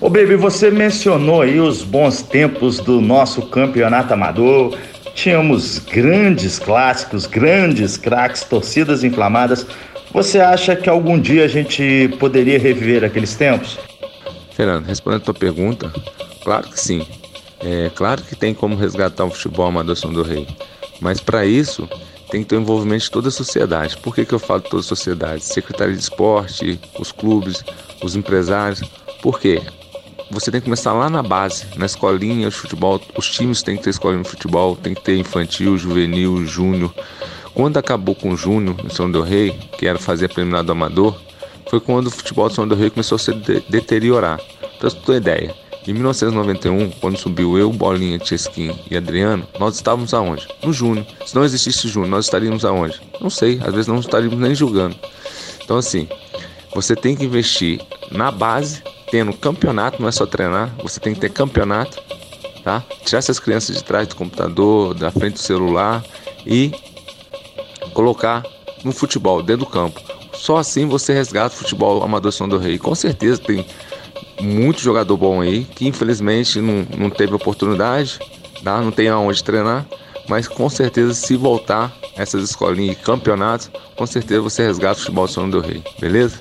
Ô 0.00 0.08
Baby, 0.08 0.36
você 0.36 0.70
mencionou 0.70 1.42
aí 1.42 1.58
os 1.58 1.82
bons 1.82 2.22
tempos 2.22 2.78
do 2.78 3.00
nosso 3.00 3.42
campeonato 3.42 4.14
amador. 4.14 4.78
Tínhamos 5.14 5.80
grandes 5.80 6.58
clássicos, 6.58 7.26
grandes 7.26 7.96
craques, 7.96 8.44
torcidas 8.44 9.02
inflamadas. 9.02 9.66
Você 10.12 10.38
acha 10.38 10.76
que 10.76 10.88
algum 10.88 11.18
dia 11.18 11.44
a 11.44 11.48
gente 11.48 12.08
poderia 12.20 12.58
reviver 12.58 13.04
aqueles 13.04 13.34
tempos? 13.34 13.76
Fernando, 14.52 14.86
respondendo 14.86 15.22
a 15.22 15.24
tua 15.24 15.34
pergunta, 15.34 15.92
claro 16.44 16.68
que 16.68 16.80
sim. 16.80 17.04
É 17.60 17.90
claro 17.92 18.22
que 18.22 18.36
tem 18.36 18.54
como 18.54 18.76
resgatar 18.76 19.24
o 19.24 19.30
futebol 19.30 19.66
amador 19.66 19.96
São 19.96 20.12
do 20.12 20.22
Rei. 20.22 20.46
Mas 21.00 21.20
para 21.20 21.44
isso 21.44 21.88
tem 22.30 22.42
que 22.42 22.48
ter 22.48 22.56
o 22.56 22.60
envolvimento 22.60 23.04
de 23.04 23.10
toda 23.10 23.28
a 23.28 23.32
sociedade. 23.32 23.96
Por 23.98 24.14
que, 24.14 24.24
que 24.24 24.34
eu 24.34 24.38
falo 24.38 24.60
toda 24.62 24.80
a 24.80 24.84
sociedade? 24.84 25.44
Secretaria 25.44 25.94
de 25.94 26.02
Esporte, 26.02 26.80
os 26.98 27.12
clubes, 27.12 27.64
os 28.02 28.16
empresários. 28.16 28.82
Por 29.22 29.40
quê? 29.40 29.62
você 30.30 30.50
tem 30.50 30.60
que 30.60 30.66
começar 30.66 30.92
lá 30.92 31.08
na 31.08 31.22
base, 31.22 31.66
na 31.76 31.86
escolinha 31.86 32.50
de 32.50 32.54
futebol. 32.54 33.00
Os 33.16 33.30
times 33.30 33.62
têm 33.62 33.76
que 33.76 33.84
ter 33.84 33.90
escolinha 33.90 34.22
de 34.22 34.28
futebol, 34.28 34.76
tem 34.76 34.94
que 34.94 35.02
ter 35.02 35.16
infantil, 35.16 35.76
juvenil, 35.78 36.44
júnior. 36.44 36.92
Quando 37.54 37.78
acabou 37.78 38.14
com 38.14 38.32
o 38.32 38.36
júnior 38.36 38.76
em 38.84 38.88
São 38.90 39.10
Del 39.10 39.22
Rey, 39.22 39.52
que 39.78 39.86
era 39.86 39.98
fazer 39.98 40.28
preliminar 40.28 40.62
do 40.62 40.72
amador, 40.72 41.18
foi 41.68 41.80
quando 41.80 42.08
o 42.08 42.10
futebol 42.10 42.48
de 42.48 42.54
São 42.54 42.68
Del 42.68 42.78
Rey 42.78 42.90
começou 42.90 43.16
a 43.16 43.18
se 43.18 43.32
de 43.32 43.60
deteriorar. 43.68 44.38
Pra 44.78 44.90
você 44.90 44.96
ter 44.98 45.16
ideia, 45.16 45.54
em 45.88 45.94
1991, 45.94 46.90
quando 47.00 47.16
subiu 47.16 47.56
eu, 47.56 47.72
Bolinha, 47.72 48.22
Chesquim 48.22 48.78
e 48.90 48.96
Adriano, 48.96 49.46
nós 49.58 49.76
estávamos 49.76 50.12
aonde? 50.12 50.46
No 50.62 50.72
Júnior. 50.72 51.06
Se 51.24 51.34
não 51.34 51.44
existisse 51.44 51.88
Júnior, 51.88 52.10
nós 52.10 52.26
estaríamos 52.26 52.64
aonde? 52.64 53.00
Não 53.20 53.30
sei, 53.30 53.58
às 53.62 53.72
vezes 53.72 53.86
não 53.86 53.98
estaríamos 53.98 54.38
nem 54.38 54.54
jogando. 54.54 54.96
Então 55.64 55.78
assim, 55.78 56.06
você 56.74 56.94
tem 56.94 57.16
que 57.16 57.24
investir 57.24 57.80
na 58.10 58.30
base 58.30 58.82
tendo 59.10 59.32
campeonato, 59.32 60.00
não 60.00 60.08
é 60.08 60.12
só 60.12 60.26
treinar, 60.26 60.74
você 60.82 61.00
tem 61.00 61.14
que 61.14 61.20
ter 61.20 61.30
campeonato, 61.30 62.02
tá? 62.62 62.84
Tirar 63.04 63.20
essas 63.20 63.40
crianças 63.40 63.76
de 63.76 63.84
trás 63.84 64.06
do 64.06 64.14
computador, 64.14 64.94
da 64.94 65.10
frente 65.10 65.34
do 65.34 65.40
celular 65.40 66.04
e 66.46 66.70
colocar 67.94 68.44
no 68.84 68.92
futebol, 68.92 69.42
dentro 69.42 69.64
do 69.64 69.70
campo. 69.70 70.00
Só 70.34 70.58
assim 70.58 70.86
você 70.86 71.12
resgata 71.14 71.54
o 71.54 71.58
futebol 71.58 72.02
amador 72.02 72.30
São 72.30 72.48
do 72.48 72.58
Rei. 72.58 72.78
Com 72.78 72.94
certeza 72.94 73.40
tem 73.40 73.66
muito 74.40 74.80
jogador 74.80 75.16
bom 75.16 75.40
aí 75.40 75.64
que 75.64 75.86
infelizmente 75.86 76.60
não, 76.60 76.86
não 76.96 77.10
teve 77.10 77.34
oportunidade, 77.34 78.18
tá? 78.62 78.80
não 78.80 78.90
tem 78.90 79.08
aonde 79.08 79.42
treinar, 79.42 79.86
mas 80.28 80.46
com 80.46 80.68
certeza 80.68 81.14
se 81.14 81.36
voltar 81.36 81.92
essas 82.16 82.42
escolinhas 82.42 82.96
e 82.96 83.00
campeonatos, 83.00 83.70
com 83.96 84.06
certeza 84.06 84.40
você 84.40 84.62
resgata 84.64 84.98
o 84.98 85.02
futebol 85.02 85.28
São 85.28 85.48
do 85.48 85.60
Rei, 85.60 85.82
beleza? 86.00 86.40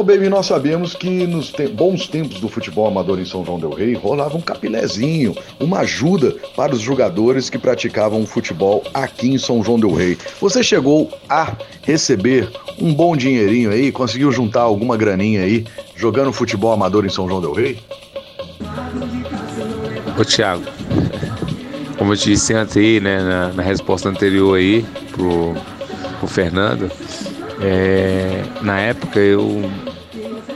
Ô, 0.00 0.02
Baby, 0.02 0.30
nós 0.30 0.46
sabemos 0.46 0.94
que 0.94 1.26
nos 1.26 1.50
te 1.50 1.68
bons 1.68 2.08
tempos 2.08 2.40
do 2.40 2.48
futebol 2.48 2.86
amador 2.86 3.20
em 3.20 3.26
São 3.26 3.44
João 3.44 3.60
del 3.60 3.74
Rei 3.74 3.92
rolava 3.92 4.34
um 4.34 4.40
capilézinho, 4.40 5.34
uma 5.60 5.80
ajuda 5.80 6.34
para 6.56 6.72
os 6.72 6.80
jogadores 6.80 7.50
que 7.50 7.58
praticavam 7.58 8.24
futebol 8.24 8.82
aqui 8.94 9.28
em 9.28 9.36
São 9.36 9.62
João 9.62 9.78
del 9.78 9.92
Rei. 9.92 10.16
Você 10.40 10.62
chegou 10.62 11.10
a 11.28 11.54
receber 11.82 12.50
um 12.80 12.94
bom 12.94 13.14
dinheirinho 13.14 13.70
aí, 13.70 13.92
conseguiu 13.92 14.32
juntar 14.32 14.62
alguma 14.62 14.96
graninha 14.96 15.42
aí 15.42 15.66
jogando 15.94 16.32
futebol 16.32 16.72
amador 16.72 17.04
em 17.04 17.10
São 17.10 17.28
João 17.28 17.42
del 17.42 17.52
Rei? 17.52 17.78
Ô, 20.18 20.24
Thiago, 20.24 20.64
como 21.98 22.14
eu 22.14 22.16
te 22.16 22.30
disse 22.30 22.54
antes 22.54 22.74
né, 23.02 23.22
na, 23.22 23.48
na 23.48 23.62
resposta 23.62 24.08
anterior 24.08 24.56
aí 24.56 24.82
pro, 25.12 25.54
pro 26.18 26.26
Fernando, 26.26 26.90
é, 27.60 28.42
na 28.62 28.80
época 28.80 29.20
eu 29.20 29.70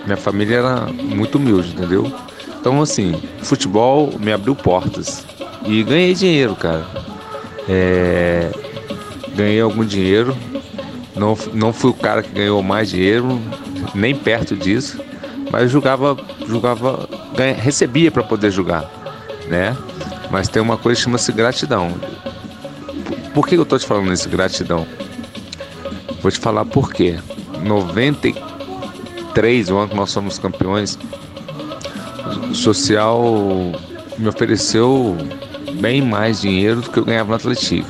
minha 0.05 0.17
família 0.17 0.57
era 0.57 0.87
muito 0.87 1.37
humilde, 1.37 1.71
entendeu? 1.71 2.13
Então, 2.61 2.81
assim, 2.81 3.21
futebol 3.43 4.13
me 4.19 4.33
abriu 4.33 4.55
portas. 4.55 5.27
E 5.67 5.83
ganhei 5.83 6.15
dinheiro, 6.15 6.55
cara. 6.55 6.87
É... 7.69 8.51
Ganhei 9.35 9.61
algum 9.61 9.85
dinheiro. 9.85 10.37
Não, 11.17 11.37
não 11.53 11.73
fui 11.73 11.91
o 11.91 11.95
cara 11.95 12.23
que 12.23 12.31
ganhou 12.31 12.63
mais 12.63 12.91
dinheiro, 12.91 13.41
nem 13.95 14.15
perto 14.15 14.57
disso. 14.57 15.01
Mas 15.51 15.71
jogava, 15.71 16.17
jogava, 16.47 17.09
ganha, 17.37 17.55
recebia 17.55 18.11
para 18.11 18.23
poder 18.23 18.51
jogar, 18.51 18.91
né? 19.47 19.77
Mas 20.31 20.49
tem 20.49 20.61
uma 20.61 20.77
coisa 20.77 20.99
que 20.99 21.05
chama-se 21.05 21.31
gratidão. 21.33 21.95
Por 23.33 23.47
que 23.47 23.57
eu 23.57 23.65
tô 23.65 23.79
te 23.79 23.87
falando 23.87 24.13
isso, 24.13 24.29
gratidão? 24.29 24.87
Vou 26.21 26.31
te 26.31 26.39
falar 26.39 26.65
por 26.65 26.93
quê. 26.93 27.19
93, 29.35 29.71
o 29.71 29.79
ano 29.79 29.89
que 29.89 29.97
nós 29.97 30.11
somos 30.11 30.39
campeões, 30.39 30.97
o 32.51 32.55
social 32.55 33.23
me 34.17 34.29
ofereceu 34.29 35.17
bem 35.81 36.01
mais 36.01 36.41
dinheiro 36.41 36.81
do 36.81 36.91
que 36.91 36.99
eu 36.99 37.05
ganhava 37.05 37.31
no 37.31 37.35
Atlético. 37.35 37.89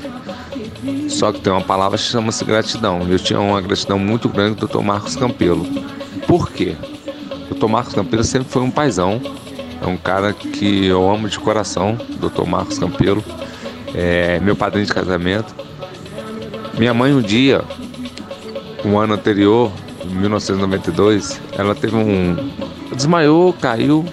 Só 1.08 1.32
que 1.32 1.40
tem 1.40 1.52
uma 1.52 1.62
palavra 1.62 1.98
que 1.98 2.04
chama-se 2.04 2.44
gratidão. 2.44 3.06
Eu 3.08 3.18
tinha 3.18 3.38
uma 3.38 3.60
gratidão 3.60 3.98
muito 3.98 4.28
grande 4.28 4.56
do 4.56 4.66
Dr. 4.66 4.80
Marcos 4.80 5.16
Campelo. 5.16 5.66
Por 6.26 6.50
quê? 6.50 6.74
O 7.50 7.54
Dr. 7.54 7.68
Marcos 7.68 7.94
Campelo 7.94 8.24
sempre 8.24 8.48
foi 8.48 8.62
um 8.62 8.70
paizão. 8.70 9.20
É 9.82 9.86
um 9.86 9.98
cara 9.98 10.32
que 10.32 10.86
eu 10.86 11.08
amo 11.10 11.28
de 11.28 11.38
coração, 11.38 11.98
Dr. 12.18 12.46
Marcos 12.46 12.78
Campelo. 12.78 13.22
É 13.94 14.40
meu 14.40 14.56
padrinho 14.56 14.86
de 14.86 14.92
casamento. 14.92 15.54
Minha 16.78 16.94
mãe 16.94 17.12
um 17.12 17.22
dia, 17.22 17.62
um 18.84 18.98
ano 18.98 19.14
anterior, 19.14 19.70
em 20.04 20.14
1992, 20.14 21.40
ela 21.52 21.75
teve 21.75 21.96
um. 21.96 22.50
desmaiou, 22.94 23.52
caiu, 23.52 24.04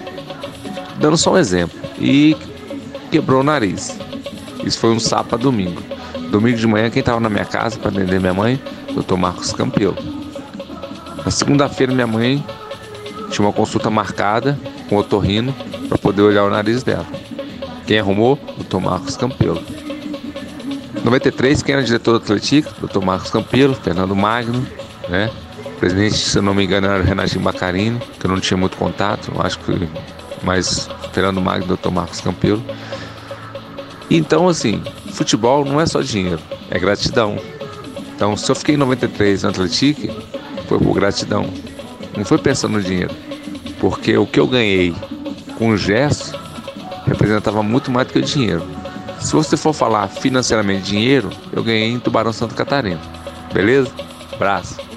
dando 0.98 1.16
só 1.16 1.32
um 1.32 1.38
exemplo. 1.38 1.78
E 1.98 2.36
quebrou 3.10 3.40
o 3.40 3.44
nariz. 3.44 3.98
Isso 4.64 4.78
foi 4.78 4.90
um 4.90 5.00
sábado 5.00 5.42
domingo. 5.42 5.82
Domingo 6.30 6.56
de 6.56 6.66
manhã, 6.66 6.88
quem 6.90 7.00
estava 7.00 7.20
na 7.20 7.28
minha 7.28 7.44
casa 7.44 7.78
para 7.78 7.90
atender 7.90 8.18
minha 8.18 8.34
mãe? 8.34 8.60
Dr. 8.92 9.16
Marcos 9.16 9.52
Campelo. 9.52 9.96
Na 11.24 11.30
segunda-feira, 11.30 11.92
minha 11.92 12.06
mãe 12.06 12.44
tinha 13.30 13.46
uma 13.46 13.52
consulta 13.52 13.90
marcada 13.90 14.58
com 14.88 14.96
o 14.96 14.98
otorrino 14.98 15.54
para 15.88 15.98
poder 15.98 16.22
olhar 16.22 16.44
o 16.44 16.50
nariz 16.50 16.82
dela. 16.82 17.06
Quem 17.86 17.98
arrumou? 17.98 18.38
Dr. 18.58 18.78
Marcos 18.78 19.16
Campelo. 19.16 19.62
93, 21.04 21.62
quem 21.62 21.74
era 21.74 21.84
diretor 21.84 22.12
do 22.12 22.24
Atlético? 22.24 22.86
Dr. 22.86 23.04
Marcos 23.04 23.30
Campelo, 23.30 23.74
Fernando 23.74 24.14
Magno, 24.14 24.66
né? 25.08 25.30
Presidente, 25.82 26.14
se 26.14 26.38
eu 26.38 26.42
não 26.42 26.54
me 26.54 26.64
engano, 26.64 26.86
era 26.86 27.02
Renatinho 27.02 27.42
Bacarino, 27.42 27.98
que 27.98 28.24
eu 28.24 28.30
não 28.30 28.38
tinha 28.38 28.56
muito 28.56 28.76
contato, 28.76 29.32
acho 29.40 29.58
que 29.58 29.88
mais 30.40 30.88
Fernando 31.12 31.40
Magno, 31.40 31.76
Dr. 31.76 31.90
Marcos 31.90 32.20
Campelo. 32.20 32.62
Então, 34.08 34.48
assim, 34.48 34.80
futebol 35.10 35.64
não 35.64 35.80
é 35.80 35.86
só 35.86 36.00
dinheiro, 36.00 36.38
é 36.70 36.78
gratidão. 36.78 37.36
Então, 38.14 38.36
se 38.36 38.48
eu 38.48 38.54
fiquei 38.54 38.76
em 38.76 38.78
93 38.78 39.42
no 39.42 39.48
Atlético, 39.48 40.12
foi 40.68 40.78
por 40.78 40.94
gratidão. 40.94 41.52
Não 42.16 42.24
foi 42.24 42.38
pensando 42.38 42.74
no 42.74 42.82
dinheiro. 42.82 43.12
Porque 43.80 44.16
o 44.16 44.24
que 44.24 44.38
eu 44.38 44.46
ganhei 44.46 44.94
com 45.58 45.70
o 45.70 45.76
gesto 45.76 46.38
representava 47.06 47.60
muito 47.60 47.90
mais 47.90 48.06
do 48.06 48.12
que 48.12 48.20
o 48.20 48.22
dinheiro. 48.22 48.62
Se 49.18 49.32
você 49.32 49.56
for 49.56 49.72
falar 49.72 50.06
financeiramente 50.06 50.82
dinheiro, 50.82 51.28
eu 51.52 51.64
ganhei 51.64 51.90
em 51.90 51.98
Tubarão 51.98 52.32
Santa 52.32 52.54
Catarina. 52.54 53.00
Beleza? 53.52 53.90
Abraço. 54.32 54.91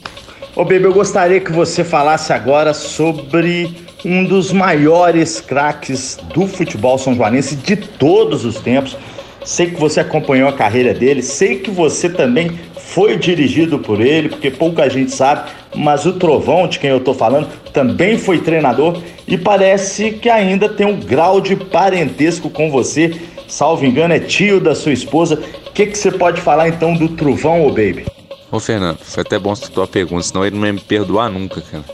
Ô, 0.56 0.64
Bebê, 0.64 0.88
eu 0.88 0.94
gostaria 0.94 1.42
que 1.42 1.52
você 1.52 1.84
falasse 1.84 2.32
agora 2.32 2.74
sobre 2.74 3.76
um 4.06 4.24
dos 4.24 4.54
maiores 4.54 5.42
craques 5.42 6.18
do 6.34 6.48
futebol 6.48 6.98
são 6.98 7.14
joanense 7.14 7.58
de 7.58 7.76
todos 7.76 8.46
os 8.46 8.62
tempos. 8.62 8.96
Sei 9.44 9.72
que 9.72 9.78
você 9.78 10.00
acompanhou 10.00 10.48
a 10.48 10.54
carreira 10.54 10.94
dele, 10.94 11.22
sei 11.22 11.60
que 11.60 11.70
você 11.70 12.08
também 12.08 12.58
foi 12.78 13.18
dirigido 13.18 13.80
por 13.80 14.00
ele, 14.00 14.30
porque 14.30 14.50
pouca 14.50 14.90
gente 14.90 15.12
sabe, 15.12 15.52
mas 15.76 16.06
o 16.06 16.14
Trovão, 16.14 16.70
de 16.70 16.80
quem 16.80 16.90
eu 16.90 17.02
tô 17.02 17.14
falando, 17.14 17.50
também 17.74 18.18
foi 18.18 18.40
treinador 18.40 19.02
e 19.28 19.38
parece 19.38 20.12
que 20.12 20.30
ainda 20.30 20.70
tem 20.70 20.88
um 20.88 20.98
grau 20.98 21.42
de 21.42 21.58
parentesco 21.58 22.50
com 22.50 22.72
você. 22.72 23.14
Salvo 23.46 23.86
engano, 23.86 24.14
é 24.14 24.20
tio 24.20 24.62
da 24.62 24.74
sua 24.74 24.94
esposa. 24.94 25.38
O 25.68 25.72
que, 25.72 25.88
que 25.88 25.98
você 25.98 26.12
pode 26.12 26.40
falar 26.40 26.70
então 26.70 26.94
do 26.94 27.10
Trovão, 27.10 27.68
ô 27.68 27.72
baby? 27.72 28.15
Ô 28.52 28.60
Fernando, 28.60 29.00
foi 29.00 29.22
até 29.22 29.38
bom 29.38 29.56
se 29.56 29.70
tua 29.72 29.88
pergunta, 29.88 30.24
senão 30.24 30.46
ele 30.46 30.58
não 30.58 30.66
ia 30.66 30.74
me 30.74 30.80
perdoar 30.80 31.30
nunca, 31.30 31.62
cara. 31.62 31.86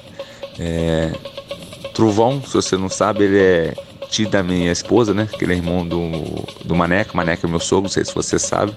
É... 0.60 1.12
Trovão, 1.94 2.42
se 2.44 2.54
você 2.54 2.78
não 2.78 2.90
sabe, 2.90 3.24
ele 3.26 3.40
é 3.40 3.74
tio 4.10 4.30
da 4.30 4.44
minha 4.44 4.72
esposa, 4.72 5.14
né? 5.14 5.28
Que 5.32 5.46
ele 5.46 5.54
é 5.54 5.56
irmão 5.58 5.86
do, 5.86 6.10
do 6.64 6.76
Maneca. 6.76 7.12
Maneca 7.14 7.48
é 7.48 7.50
meu 7.50 7.60
sogro, 7.60 7.84
não 7.84 7.90
sei 7.90 8.04
se 8.06 8.14
você 8.14 8.38
sabe. 8.38 8.74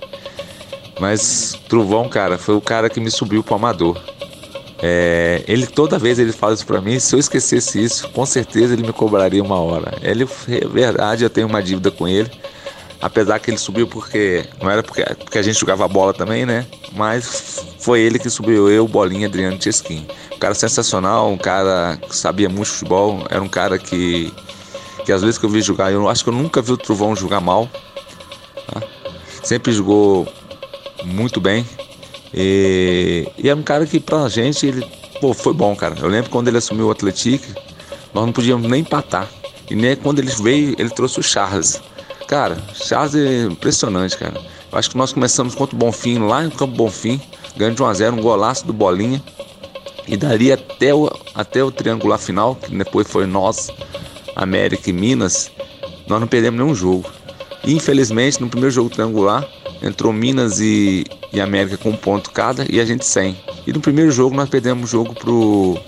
Mas 1.01 1.59
Trovão, 1.69 2.09
cara, 2.09 2.39
foi 2.39 2.55
o 2.55 2.61
cara 2.61 2.89
que 2.89 3.01
me 3.01 3.11
subiu 3.11 3.43
pro 3.43 3.57
amador. 3.57 4.01
É, 4.83 5.43
ele 5.49 5.67
toda 5.67 5.99
vez 5.99 6.19
ele 6.19 6.33
fala 6.33 6.55
isso 6.55 6.67
para 6.67 6.81
mim. 6.81 6.99
Se 6.99 7.15
eu 7.15 7.19
esquecesse 7.19 7.83
isso, 7.83 8.09
com 8.11 8.25
certeza 8.25 8.75
ele 8.75 8.83
me 8.83 8.93
cobraria 8.93 9.43
uma 9.43 9.59
hora. 9.59 9.97
Ele 10.03 10.25
é 10.25 10.69
verdade, 10.69 11.25
eu 11.25 11.31
tenho 11.31 11.47
uma 11.47 11.63
dívida 11.63 11.91
com 11.91 12.07
ele. 12.07 12.31
Apesar 13.05 13.39
que 13.39 13.51
ele 13.51 13.59
subiu 13.59 13.87
porque 13.87 14.47
não 14.63 14.71
era 14.71 14.83
porque, 14.83 15.05
porque 15.05 15.37
a 15.37 15.43
gente 15.43 15.61
jogava 15.61 15.87
bola 15.87 16.15
também, 16.15 16.47
né? 16.47 16.67
Mas 16.93 17.63
foi 17.79 18.01
ele 18.01 18.19
que 18.19 18.31
subiu 18.31 18.71
eu, 18.71 18.89
Bolinha, 18.89 19.27
Adriano 19.27 19.61
Chesquim. 19.63 20.07
Um 20.35 20.39
cara 20.39 20.55
sensacional, 20.55 21.31
um 21.31 21.37
cara 21.37 21.99
que 21.99 22.17
sabia 22.17 22.49
muito 22.49 22.71
futebol, 22.71 23.23
era 23.29 23.43
um 23.43 23.49
cara 23.49 23.79
que 23.79 24.33
que 25.05 25.13
às 25.13 25.21
vezes 25.21 25.37
que 25.37 25.45
eu 25.45 25.51
vi 25.51 25.61
jogar, 25.61 25.93
eu 25.93 26.09
acho 26.09 26.25
que 26.25 26.31
eu 26.31 26.35
nunca 26.35 26.63
vi 26.63 26.73
o 26.73 26.79
Trovão 26.79 27.15
jogar 27.15 27.43
mal. 27.43 27.69
Tá? 28.73 28.83
Sempre 29.43 29.71
jogou 29.71 30.27
muito 31.05 31.43
bem. 31.43 31.69
E, 32.33 33.31
e 33.37 33.51
é 33.51 33.55
um 33.55 33.63
cara 33.63 33.85
que 33.85 34.01
pra 34.01 34.31
gente 34.31 34.67
ele 34.67 34.83
pô, 35.21 35.35
foi 35.35 35.53
bom, 35.53 35.77
cara. 35.77 35.95
Eu 36.01 36.09
lembro 36.09 36.31
quando 36.31 36.49
ele 36.49 36.57
assumiu 36.57 36.87
o 36.87 36.91
Atlético, 36.91 37.45
nós 38.15 38.25
não 38.25 38.33
podíamos 38.33 38.67
nem 38.67 38.81
empatar. 38.81 39.29
E 39.71 39.75
nem 39.75 39.95
quando 39.95 40.21
ele 40.21 40.33
veio, 40.41 40.75
ele 40.79 40.89
trouxe 40.89 41.21
o 41.21 41.23
Charles. 41.23 41.83
Cara, 42.27 42.57
Charles 42.75 43.15
é 43.15 43.43
impressionante, 43.45 44.17
cara. 44.17 44.41
Eu 44.71 44.79
acho 44.79 44.91
que 44.91 44.97
nós 44.97 45.13
começamos 45.13 45.55
contra 45.55 45.77
o 45.77 45.79
Bonfim, 45.79 46.19
lá 46.19 46.45
em 46.45 46.51
Campo 46.51 46.75
Bonfim, 46.75 47.21
ganhando 47.57 47.77
de 47.77 47.83
1 47.83 47.87
a 47.87 47.95
0 47.95 48.17
um 48.17 48.21
golaço 48.21 48.67
do 48.67 48.73
Bolinha. 48.73 49.23
E 50.07 50.17
dali 50.17 50.53
até 50.53 50.95
o, 50.95 51.11
até 51.35 51.63
o 51.63 51.71
triangular 51.71 52.19
final, 52.19 52.57
que 52.57 52.75
depois 52.75 53.09
foi 53.09 53.27
nós, 53.27 53.71
América 54.37 54.91
e 54.91 54.93
Minas, 54.93 55.51
nós 56.07 56.21
não 56.21 56.27
perdemos 56.27 56.61
nenhum 56.61 56.75
jogo. 56.75 57.11
E, 57.65 57.75
infelizmente, 57.75 58.41
no 58.41 58.49
primeiro 58.49 58.75
jogo 58.75 58.91
triangular, 58.91 59.49
entrou 59.83 60.13
Minas 60.13 60.61
e, 60.61 61.05
e 61.33 61.41
América 61.41 61.77
com 61.77 61.91
um 61.91 61.97
ponto 61.97 62.31
cada 62.31 62.67
e 62.71 62.81
a 62.81 62.85
gente 62.85 63.07
sem. 63.07 63.37
E 63.67 63.73
no 63.73 63.81
primeiro 63.81 64.11
jogo 64.11 64.37
nós 64.37 64.49
perdemos 64.49 64.85
o 64.85 64.93
jogo 64.93 65.15
pro, 65.15 65.79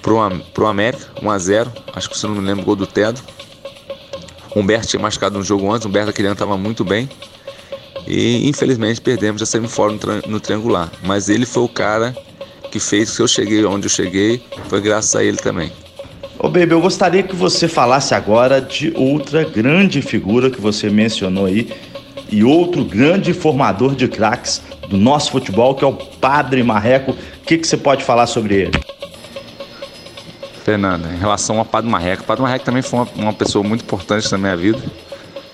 pro, 0.00 0.18
pro 0.52 0.66
América, 0.66 1.06
1 1.22 1.30
a 1.30 1.38
0 1.38 1.72
Acho 1.94 2.08
que 2.08 2.16
se 2.18 2.26
não 2.26 2.34
me 2.34 2.40
lembro, 2.40 2.64
gol 2.64 2.76
do 2.76 2.86
Tedo. 2.86 3.20
Humberto 4.54 4.86
tinha 4.86 5.00
machucado 5.00 5.38
no 5.38 5.44
jogo 5.44 5.70
antes, 5.72 5.86
Humberto 5.86 6.10
aquele 6.10 6.28
ano 6.28 6.34
estava 6.34 6.56
muito 6.56 6.84
bem. 6.84 7.08
E 8.06 8.48
infelizmente 8.48 9.00
perdemos, 9.00 9.42
fora 9.68 9.92
no, 9.92 10.32
no 10.32 10.40
triangular. 10.40 10.90
Mas 11.02 11.28
ele 11.28 11.46
foi 11.46 11.62
o 11.62 11.68
cara 11.68 12.14
que 12.70 12.78
fez 12.78 13.16
que 13.16 13.22
eu 13.22 13.28
cheguei 13.28 13.64
onde 13.64 13.86
eu 13.86 13.90
cheguei, 13.90 14.42
foi 14.68 14.80
graças 14.80 15.14
a 15.14 15.24
ele 15.24 15.36
também. 15.36 15.72
Ô, 16.38 16.48
Baby, 16.48 16.72
eu 16.72 16.80
gostaria 16.80 17.22
que 17.22 17.34
você 17.34 17.68
falasse 17.68 18.14
agora 18.14 18.60
de 18.60 18.92
outra 18.96 19.44
grande 19.44 20.02
figura 20.02 20.50
que 20.50 20.60
você 20.60 20.90
mencionou 20.90 21.46
aí 21.46 21.70
e 22.30 22.42
outro 22.42 22.84
grande 22.84 23.32
formador 23.32 23.94
de 23.94 24.08
craques 24.08 24.60
do 24.88 24.96
nosso 24.96 25.30
futebol, 25.30 25.74
que 25.74 25.84
é 25.84 25.86
o 25.86 25.92
Padre 25.92 26.62
Marreco. 26.62 27.12
O 27.12 27.46
que, 27.46 27.58
que 27.58 27.66
você 27.66 27.76
pode 27.76 28.04
falar 28.04 28.26
sobre 28.26 28.54
ele? 28.56 28.72
Fernanda, 30.64 31.08
em 31.10 31.18
relação 31.18 31.58
ao 31.58 31.64
Padre 31.64 31.90
Marreco, 31.90 32.22
o 32.22 32.26
Padre 32.26 32.42
Marreco 32.42 32.64
também 32.64 32.80
foi 32.80 33.00
uma, 33.00 33.08
uma, 33.16 33.32
pessoa 33.34 33.62
muito 33.62 33.82
importante 33.82 34.32
na 34.32 34.38
minha 34.38 34.56
vida, 34.56 34.80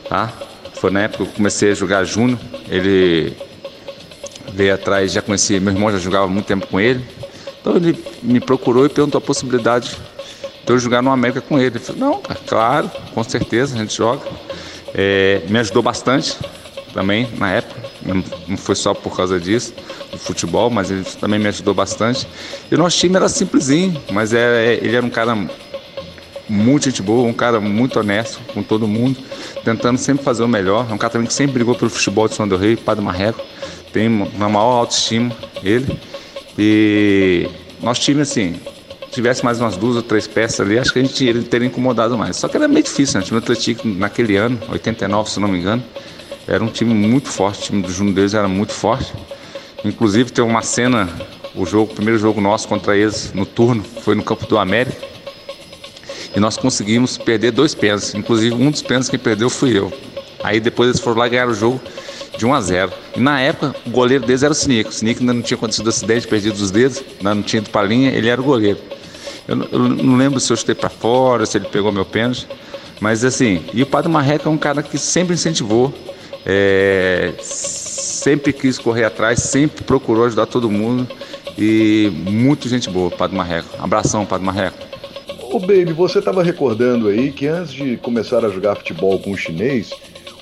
tá? 0.08 0.32
Foi 0.74 0.88
na 0.90 1.00
época 1.02 1.24
que 1.24 1.30
eu 1.30 1.34
comecei 1.34 1.72
a 1.72 1.74
jogar 1.74 2.04
júnior, 2.04 2.38
ele 2.68 3.36
veio 4.54 4.72
atrás, 4.72 5.10
já 5.12 5.20
conheci, 5.20 5.58
meu 5.58 5.72
irmão 5.74 5.90
já 5.90 5.98
jogava 5.98 6.28
muito 6.28 6.46
tempo 6.46 6.64
com 6.68 6.78
ele, 6.78 7.04
então 7.60 7.74
ele 7.74 8.02
me 8.22 8.38
procurou 8.38 8.86
e 8.86 8.88
perguntou 8.88 9.18
a 9.18 9.20
possibilidade 9.20 9.96
de 10.64 10.72
eu 10.72 10.78
jogar 10.78 11.02
no 11.02 11.10
América 11.10 11.40
com 11.40 11.58
ele. 11.58 11.76
Eu 11.76 11.80
falei, 11.80 12.00
não, 12.00 12.20
cara, 12.20 12.40
claro, 12.46 12.90
com 13.12 13.24
certeza, 13.24 13.74
a 13.74 13.78
gente 13.78 13.96
joga. 13.96 14.22
É, 14.94 15.42
me 15.48 15.58
ajudou 15.58 15.82
bastante 15.82 16.38
também 16.94 17.28
na 17.36 17.50
época, 17.50 17.80
não 18.04 18.56
foi 18.56 18.74
só 18.74 18.94
por 18.94 19.16
causa 19.16 19.38
disso, 19.38 19.74
do 20.10 20.18
futebol, 20.18 20.70
mas 20.70 20.90
ele 20.90 21.04
também 21.04 21.38
me 21.38 21.48
ajudou 21.48 21.74
bastante. 21.74 22.26
E 22.70 22.74
o 22.74 22.78
nosso 22.78 22.96
time 22.98 23.16
era 23.16 23.28
simplesinho, 23.28 24.00
mas 24.10 24.32
era, 24.32 24.56
é, 24.56 24.74
ele 24.74 24.96
era 24.96 25.04
um 25.04 25.10
cara 25.10 25.36
muito 26.48 26.86
gente 26.86 27.00
boa, 27.00 27.28
um 27.28 27.32
cara 27.32 27.60
muito 27.60 28.00
honesto 28.00 28.40
com 28.52 28.62
todo 28.62 28.88
mundo, 28.88 29.16
tentando 29.64 29.98
sempre 29.98 30.24
fazer 30.24 30.42
o 30.42 30.48
melhor. 30.48 30.86
É 30.90 30.92
um 30.92 30.98
cara 30.98 31.12
também 31.12 31.28
que 31.28 31.34
sempre 31.34 31.52
brigou 31.54 31.74
pelo 31.74 31.90
futebol 31.90 32.28
de 32.28 32.34
São 32.34 32.46
do 32.48 32.56
Rei, 32.56 32.76
Padre 32.76 33.04
Marreco, 33.04 33.40
tem 33.92 34.08
uma 34.08 34.48
maior 34.48 34.80
autoestima, 34.80 35.34
ele. 35.62 35.98
E 36.58 37.48
nosso 37.80 38.00
time, 38.00 38.20
assim, 38.22 38.60
tivesse 39.10 39.44
mais 39.44 39.60
umas 39.60 39.76
duas 39.76 39.96
ou 39.96 40.02
três 40.02 40.26
peças 40.26 40.60
ali, 40.60 40.78
acho 40.78 40.92
que 40.92 40.98
a 40.98 41.02
gente 41.02 41.24
iria 41.24 41.42
ter 41.42 41.62
incomodado 41.62 42.16
mais. 42.16 42.36
Só 42.36 42.48
que 42.48 42.56
era 42.56 42.68
meio 42.68 42.82
difícil, 42.82 43.18
né? 43.18 43.24
O 43.24 43.26
time 43.26 43.40
do 43.40 43.44
Atlético 43.44 43.86
naquele 43.88 44.36
ano, 44.36 44.58
89, 44.68 45.30
se 45.30 45.40
não 45.40 45.48
me 45.48 45.58
engano, 45.58 45.82
era 46.50 46.64
um 46.64 46.66
time 46.66 46.92
muito 46.92 47.28
forte, 47.28 47.60
o 47.60 47.62
time 47.66 47.82
do 47.82 47.92
Júnior 47.92 48.16
deles 48.16 48.34
era 48.34 48.48
muito 48.48 48.72
forte. 48.72 49.14
Inclusive 49.84 50.32
tem 50.32 50.44
uma 50.44 50.62
cena, 50.62 51.08
o 51.54 51.64
jogo, 51.64 51.92
o 51.92 51.94
primeiro 51.94 52.18
jogo 52.18 52.40
nosso 52.40 52.66
contra 52.66 52.96
eles 52.96 53.32
no 53.32 53.46
turno, 53.46 53.84
foi 53.84 54.16
no 54.16 54.22
campo 54.24 54.44
do 54.46 54.58
América. 54.58 54.96
E 56.34 56.40
nós 56.40 56.56
conseguimos 56.56 57.16
perder 57.16 57.52
dois 57.52 57.72
pênaltis. 57.72 58.16
Inclusive 58.16 58.54
um 58.56 58.68
dos 58.68 58.82
pênaltis 58.82 59.08
que 59.08 59.16
perdeu 59.16 59.48
fui 59.48 59.78
eu. 59.78 59.92
Aí 60.42 60.58
depois 60.58 60.88
eles 60.90 61.00
foram 61.00 61.18
lá 61.18 61.28
ganharam 61.28 61.52
o 61.52 61.54
jogo 61.54 61.80
de 62.36 62.44
1 62.44 62.52
a 62.52 62.60
0. 62.60 62.92
E 63.16 63.20
na 63.20 63.40
época, 63.40 63.76
o 63.86 63.90
goleiro 63.90 64.26
deles 64.26 64.42
era 64.42 64.50
o 64.50 64.54
Sinico. 64.54 64.90
O 64.90 64.92
Sinico 64.92 65.20
ainda 65.20 65.32
não 65.32 65.42
tinha 65.42 65.56
acontecido 65.56 65.88
acidente, 65.88 66.26
perdido 66.26 66.54
os 66.54 66.72
dedos, 66.72 67.00
ainda 67.18 67.32
não 67.32 67.42
tinha 67.42 67.60
ido 67.60 67.70
para 67.70 67.82
a 67.82 67.84
linha, 67.84 68.10
ele 68.10 68.28
era 68.28 68.40
o 68.40 68.44
goleiro. 68.44 68.78
Eu, 69.46 69.68
eu 69.70 69.78
não 69.78 70.16
lembro 70.16 70.40
se 70.40 70.52
eu 70.52 70.56
chutei 70.56 70.74
para 70.74 70.88
fora, 70.88 71.46
se 71.46 71.58
ele 71.58 71.66
pegou 71.66 71.92
meu 71.92 72.04
pênalti. 72.04 72.48
Mas 73.00 73.24
assim, 73.24 73.64
e 73.72 73.82
o 73.82 73.86
Padre 73.86 74.10
Marreca 74.10 74.48
é 74.48 74.52
um 74.52 74.58
cara 74.58 74.82
que 74.82 74.98
sempre 74.98 75.34
incentivou, 75.34 75.94
é, 76.44 77.32
sempre 77.40 78.52
quis 78.52 78.78
correr 78.78 79.04
atrás, 79.04 79.40
sempre 79.40 79.84
procurou 79.84 80.24
ajudar 80.24 80.46
todo 80.46 80.70
mundo. 80.70 81.06
E 81.58 82.10
muito 82.28 82.68
gente 82.68 82.88
boa, 82.88 83.10
Padre 83.10 83.36
Marreco. 83.36 83.68
Abração, 83.78 84.24
Padre 84.24 84.46
Marreco. 84.46 84.78
Ô, 85.52 85.58
Baby, 85.58 85.92
você 85.92 86.20
estava 86.20 86.42
recordando 86.42 87.08
aí 87.08 87.32
que 87.32 87.46
antes 87.46 87.72
de 87.72 87.96
começar 87.96 88.44
a 88.44 88.48
jogar 88.48 88.76
futebol 88.76 89.18
com 89.18 89.32
o 89.32 89.36
chinês, 89.36 89.90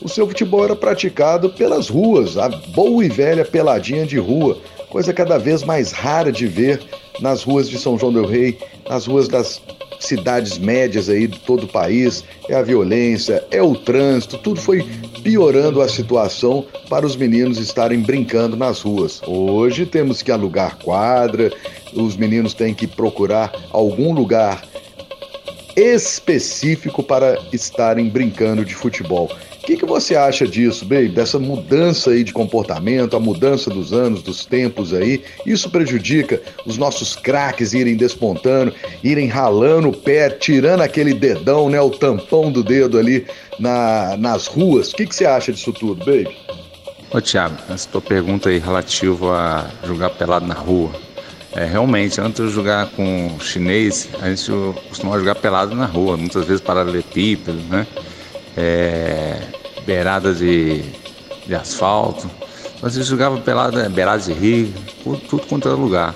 o 0.03 0.09
seu 0.09 0.27
futebol 0.27 0.65
era 0.65 0.77
praticado 0.77 1.51
pelas 1.51 1.89
ruas, 1.89 2.37
a 2.37 2.49
boa 2.49 3.05
e 3.05 3.09
velha 3.09 3.45
peladinha 3.45 4.07
de 4.07 4.19
rua, 4.19 4.59
coisa 4.91 5.13
cada 5.13 5.39
vez 5.39 5.65
mais 5.65 5.93
rara 5.93 6.31
de 6.31 6.47
ver 6.47 6.81
nas 7.21 7.43
ruas 7.43 7.69
de 7.69 7.79
São 7.79 7.99
João 7.99 8.13
del 8.13 8.27
Rei, 8.27 8.59
nas 8.89 9.07
ruas 9.07 9.29
das 9.29 9.61
cidades 9.99 10.59
médias 10.59 11.09
aí 11.09 11.27
de 11.27 11.39
todo 11.41 11.65
o 11.65 11.69
país, 11.69 12.25
é 12.49 12.55
a 12.55 12.63
violência, 12.63 13.45
é 13.51 13.63
o 13.63 13.75
trânsito, 13.75 14.39
tudo 14.39 14.61
foi 14.61 14.87
piorando 15.23 15.83
a 15.83 15.89
situação 15.89 16.65
para 16.89 17.07
os 17.07 17.17
meninos 17.17 17.59
estarem 17.59 18.01
brincando 18.01 18.57
nas 18.57 18.81
ruas. 18.81 19.21
Hoje 19.27 19.85
temos 19.85 20.23
que 20.23 20.31
alugar 20.31 20.79
quadra, 20.79 21.53
os 21.95 22.17
meninos 22.17 22.55
têm 22.55 22.75
que 22.75 22.87
procurar 22.87 23.53
algum 23.71 24.13
lugar 24.13 24.63
específico 25.79 27.03
para 27.03 27.39
estarem 27.53 28.09
brincando 28.09 28.65
de 28.65 28.75
futebol 28.75 29.31
que, 29.69 29.77
que 29.77 29.85
você 29.85 30.17
acha 30.17 30.49
disso, 30.49 30.87
baby? 30.87 31.11
Dessa 31.11 31.39
mudança 31.39 32.11
aí 32.11 32.25
de 32.25 32.33
comportamento, 32.33 33.15
a 33.15 33.21
mudança 33.21 33.69
dos 33.69 33.93
anos, 33.93 34.23
dos 34.23 34.47
tempos 34.47 34.95
aí? 34.95 35.23
Isso 35.45 35.69
prejudica 35.69 36.41
os 36.65 36.79
nossos 36.79 37.15
craques 37.15 37.75
irem 37.75 37.95
despontando, 37.95 38.73
irem 39.05 39.29
ralando 39.29 39.91
o 39.91 39.93
pé, 39.93 40.31
tirando 40.31 40.81
aquele 40.81 41.13
dedão, 41.13 41.69
né? 41.69 41.79
O 41.79 41.91
tampão 41.91 42.51
do 42.51 42.65
dedo 42.65 42.99
ali 42.99 43.27
na, 43.59 44.17
nas 44.17 44.47
ruas. 44.47 44.91
O 44.93 44.97
que, 44.97 45.05
que 45.05 45.15
você 45.15 45.27
acha 45.27 45.53
disso 45.53 45.71
tudo, 45.75 46.03
baby? 46.03 46.35
Ô 47.11 47.21
Thiago, 47.21 47.57
essa 47.69 47.87
tua 47.91 48.01
pergunta 48.01 48.49
aí 48.49 48.59
relativa 48.59 49.37
a 49.37 49.87
jogar 49.87 50.09
pelado 50.11 50.47
na 50.47 50.55
rua. 50.55 51.08
É, 51.59 51.65
realmente, 51.65 52.21
antes 52.21 52.47
de 52.47 52.53
jogar 52.53 52.87
com 52.91 53.37
chinês, 53.41 54.09
a 54.23 54.29
gente 54.29 54.49
costumava 54.89 55.19
jogar 55.19 55.35
pelado 55.35 55.75
na 55.75 55.87
rua, 55.87 56.17
muitas 56.17 56.45
vezes 56.45 56.61
paralelepípedo, 56.61 57.59
né? 57.69 57.85
É, 58.57 59.41
beirada 59.85 60.33
de, 60.33 60.85
de 61.45 61.55
asfalto. 61.57 62.31
Mas 62.81 62.95
ele 62.95 63.05
jogava 63.05 63.39
pelada, 63.39 63.89
beirada 63.89 64.23
de 64.23 64.33
rio, 64.33 64.73
tudo, 65.03 65.19
tudo 65.29 65.47
quanto 65.49 65.67
era 65.67 65.77
lugar. 65.77 66.15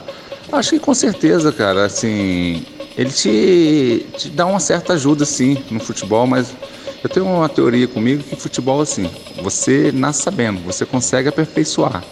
Acho 0.53 0.71
que 0.71 0.79
com 0.79 0.95
certeza, 0.95 1.51
cara, 1.51 1.87
assim, 1.87 2.65
ele 2.97 3.11
te, 3.11 4.07
te 4.17 4.31
dá 4.31 4.47
uma 4.47 4.61
certa 4.61 4.93
ajuda, 4.93 5.25
sim, 5.25 5.61
no 5.73 5.81
futebol, 5.81 6.25
mas 6.25 6.55
eu 7.03 7.11
tenho 7.11 7.27
uma 7.27 7.49
teoria 7.49 7.89
comigo 7.89 8.23
que 8.23 8.37
futebol, 8.37 8.81
assim, 8.81 9.11
você 9.43 9.91
nasce 9.93 10.23
sabendo, 10.23 10.61
você 10.61 10.87
consegue 10.87 11.29
aperfeiçoar. 11.29 12.05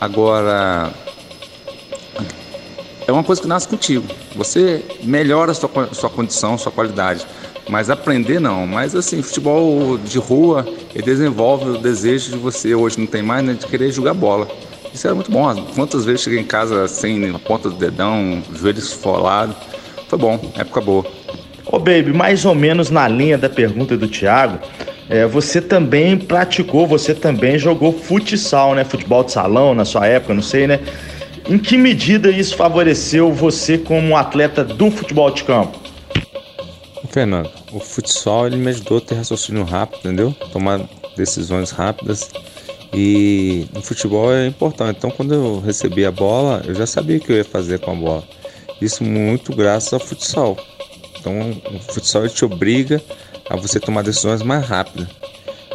Agora, 0.00 0.92
é 3.12 3.18
uma 3.18 3.24
coisa 3.24 3.40
que 3.40 3.48
nasce 3.48 3.68
contigo. 3.68 4.06
Você 4.36 4.84
melhora 5.02 5.52
a 5.52 5.54
sua, 5.54 5.70
sua 5.92 6.10
condição, 6.10 6.56
sua 6.56 6.72
qualidade. 6.72 7.26
Mas 7.68 7.90
aprender 7.90 8.40
não. 8.40 8.66
Mas 8.66 8.94
assim, 8.94 9.22
futebol 9.22 9.98
de 9.98 10.18
rua, 10.18 10.66
ele 10.94 11.04
desenvolve 11.04 11.70
o 11.70 11.78
desejo 11.78 12.32
de 12.32 12.36
você, 12.36 12.74
hoje 12.74 12.98
não 12.98 13.06
tem 13.06 13.22
mais, 13.22 13.44
né, 13.44 13.54
de 13.54 13.66
querer 13.66 13.92
jogar 13.92 14.14
bola. 14.14 14.48
Isso 14.92 15.06
era 15.06 15.14
muito 15.14 15.30
bom. 15.30 15.54
Quantas 15.74 16.04
vezes 16.04 16.22
cheguei 16.22 16.40
em 16.40 16.44
casa 16.44 16.86
sem 16.86 17.30
a 17.30 17.38
ponta 17.38 17.70
do 17.70 17.76
dedão, 17.76 18.42
joelhos 18.54 18.84
esfolados. 18.84 19.56
Foi 20.08 20.18
bom, 20.18 20.38
época 20.56 20.80
boa. 20.80 21.06
Ô, 21.64 21.78
Baby, 21.78 22.12
mais 22.12 22.44
ou 22.44 22.54
menos 22.54 22.90
na 22.90 23.08
linha 23.08 23.38
da 23.38 23.48
pergunta 23.48 23.96
do 23.96 24.06
Thiago, 24.08 24.58
é, 25.08 25.26
você 25.26 25.60
também 25.60 26.18
praticou, 26.18 26.86
você 26.86 27.14
também 27.14 27.58
jogou 27.58 27.92
futsal, 27.92 28.74
né? 28.74 28.84
Futebol 28.84 29.24
de 29.24 29.32
salão 29.32 29.74
na 29.74 29.84
sua 29.84 30.06
época, 30.06 30.34
não 30.34 30.42
sei, 30.42 30.66
né? 30.66 30.80
Em 31.48 31.58
que 31.58 31.76
medida 31.76 32.30
isso 32.30 32.56
favoreceu 32.56 33.32
você 33.32 33.76
como 33.76 34.16
atleta 34.16 34.64
do 34.64 34.90
futebol 34.90 35.30
de 35.30 35.44
campo? 35.44 35.78
Fernando, 37.10 37.50
o 37.72 37.80
futsal 37.80 38.46
ele 38.46 38.56
me 38.56 38.70
ajudou 38.70 38.98
a 38.98 39.00
ter 39.00 39.16
raciocínio 39.16 39.64
rápido, 39.64 39.98
entendeu? 39.98 40.32
Tomar 40.52 40.80
decisões 41.16 41.70
rápidas. 41.70 42.30
E 42.94 43.66
no 43.74 43.82
futebol 43.82 44.32
é 44.32 44.46
importante. 44.46 44.96
Então, 44.98 45.10
quando 45.10 45.34
eu 45.34 45.60
recebi 45.60 46.04
a 46.04 46.12
bola, 46.12 46.62
eu 46.66 46.74
já 46.74 46.86
sabia 46.86 47.16
o 47.16 47.20
que 47.20 47.32
eu 47.32 47.36
ia 47.36 47.44
fazer 47.44 47.80
com 47.80 47.90
a 47.90 47.94
bola. 47.94 48.24
Isso 48.80 49.02
muito 49.02 49.54
graças 49.54 49.92
ao 49.92 50.00
futsal. 50.00 50.56
Então, 51.18 51.32
o 51.74 51.78
futsal 51.92 52.28
te 52.28 52.44
obriga 52.44 53.02
a 53.48 53.56
você 53.56 53.78
tomar 53.78 54.02
decisões 54.02 54.42
mais 54.42 54.66
rápidas, 54.66 55.08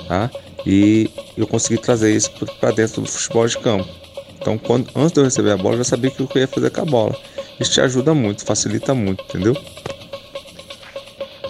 tá? 0.08 0.30
E 0.66 1.10
eu 1.38 1.48
consegui 1.48 1.80
trazer 1.80 2.16
isso 2.16 2.32
para 2.60 2.72
dentro 2.72 3.02
do 3.02 3.08
futebol 3.08 3.48
de 3.48 3.58
campo. 3.58 3.88
Então, 4.48 4.58
quando, 4.58 4.90
antes 4.96 5.12
de 5.12 5.20
eu 5.20 5.26
receber 5.26 5.52
a 5.52 5.58
bola, 5.58 5.74
eu 5.74 5.80
já 5.80 5.84
sabia 5.84 6.10
o 6.10 6.14
que 6.14 6.38
eu 6.38 6.42
ia 6.42 6.48
fazer 6.48 6.70
com 6.70 6.80
a 6.80 6.86
bola. 6.86 7.14
Isso 7.60 7.74
te 7.74 7.82
ajuda 7.82 8.14
muito, 8.14 8.46
facilita 8.46 8.94
muito, 8.94 9.22
entendeu? 9.26 9.58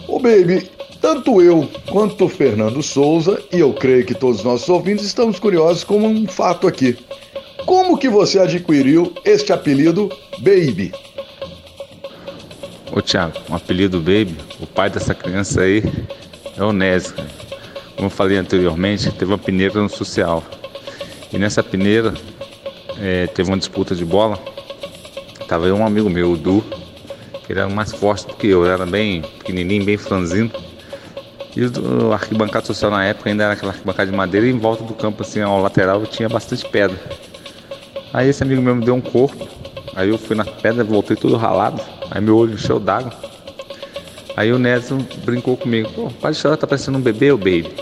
Ô, 0.07 0.17
baby, 0.17 0.67
tanto 0.99 1.39
eu 1.39 1.69
quanto 1.91 2.25
o 2.25 2.27
Fernando 2.27 2.81
Souza, 2.81 3.39
e 3.53 3.59
eu 3.59 3.71
creio 3.71 4.03
que 4.03 4.15
todos 4.15 4.39
os 4.39 4.43
nossos 4.43 4.67
ouvintes 4.67 5.05
estamos 5.05 5.37
curiosos 5.37 5.83
com 5.83 5.99
um 5.99 6.25
fato 6.25 6.67
aqui. 6.67 6.97
Como 7.67 7.99
que 7.99 8.09
você 8.09 8.39
adquiriu 8.39 9.13
este 9.23 9.53
apelido 9.53 10.09
Baby? 10.39 10.91
Ô 12.91 12.99
Thiago, 12.99 13.37
o 13.47 13.53
apelido 13.53 13.99
Baby, 13.99 14.35
o 14.59 14.65
pai 14.65 14.89
dessa 14.89 15.13
criança 15.13 15.61
aí 15.61 15.83
é 16.57 16.63
o 16.63 16.73
Nésio. 16.73 17.13
Como 17.95 18.07
eu 18.07 18.09
falei 18.09 18.39
anteriormente, 18.39 19.11
teve 19.11 19.25
uma 19.25 19.37
peneira 19.37 19.79
no 19.79 19.87
social. 19.87 20.43
E 21.31 21.37
nessa 21.37 21.61
peneira 21.61 22.15
é, 22.99 23.27
teve 23.27 23.49
uma 23.49 23.57
disputa 23.57 23.95
de 23.95 24.05
bola. 24.05 24.39
Tava 25.47 25.67
eu 25.67 25.75
um 25.75 25.85
amigo 25.85 26.09
meu, 26.09 26.31
o 26.31 26.37
Du, 26.37 26.63
ele 27.49 27.59
era 27.59 27.69
mais 27.69 27.93
forte 27.93 28.27
do 28.27 28.33
que 28.33 28.47
eu, 28.47 28.65
era 28.65 28.85
bem 28.85 29.21
pequenininho, 29.21 29.85
bem 29.85 29.97
franzino. 29.97 30.51
E 31.55 31.65
o 31.65 32.13
arquibancada 32.13 32.65
social 32.65 32.91
na 32.91 33.05
época 33.05 33.29
ainda 33.29 33.45
era 33.45 33.53
aquela 33.53 33.71
arquibancada 33.71 34.11
de 34.11 34.15
madeira 34.15 34.45
e 34.45 34.51
em 34.51 34.59
volta 34.59 34.83
do 34.83 34.93
campo, 34.93 35.23
assim, 35.23 35.41
ao 35.41 35.61
lateral, 35.61 36.05
tinha 36.05 36.29
bastante 36.29 36.67
pedra. 36.69 36.99
Aí 38.13 38.29
esse 38.29 38.43
amigo 38.43 38.61
meu 38.61 38.75
me 38.75 38.85
deu 38.85 38.93
um 38.93 39.01
corpo, 39.01 39.47
aí 39.95 40.09
eu 40.09 40.17
fui 40.17 40.35
na 40.35 40.45
pedra, 40.45 40.83
voltei 40.83 41.15
todo 41.15 41.35
ralado, 41.35 41.81
aí 42.11 42.21
meu 42.21 42.37
olho 42.37 42.53
encheu 42.53 42.79
d'água. 42.79 43.13
Aí 44.35 44.51
o 44.51 44.59
Neto 44.59 44.97
brincou 45.25 45.57
comigo, 45.57 45.89
pô, 45.93 46.11
pode 46.11 46.37
chorar, 46.37 46.57
tá 46.57 46.67
parecendo 46.67 46.97
um 46.99 47.01
bebê, 47.01 47.31
o 47.31 47.37
baby. 47.37 47.73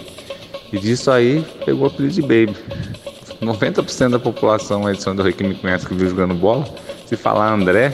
E 0.72 0.80
disso 0.80 1.12
aí 1.12 1.46
pegou 1.66 1.84
o 1.84 1.88
apelido 1.88 2.14
de 2.14 2.22
baby. 2.22 2.56
90% 3.42 4.10
da 4.10 4.20
população 4.20 4.86
aí 4.88 4.96
de 4.96 5.04
São 5.04 5.16
Rei 5.16 5.34
que 5.34 5.44
me 5.44 5.56
conhece 5.56 5.86
que 5.86 5.94
viu 5.94 6.10
jogando 6.10 6.34
bola, 6.34 6.66
se 7.06 7.16
falar 7.16 7.54
André, 7.54 7.94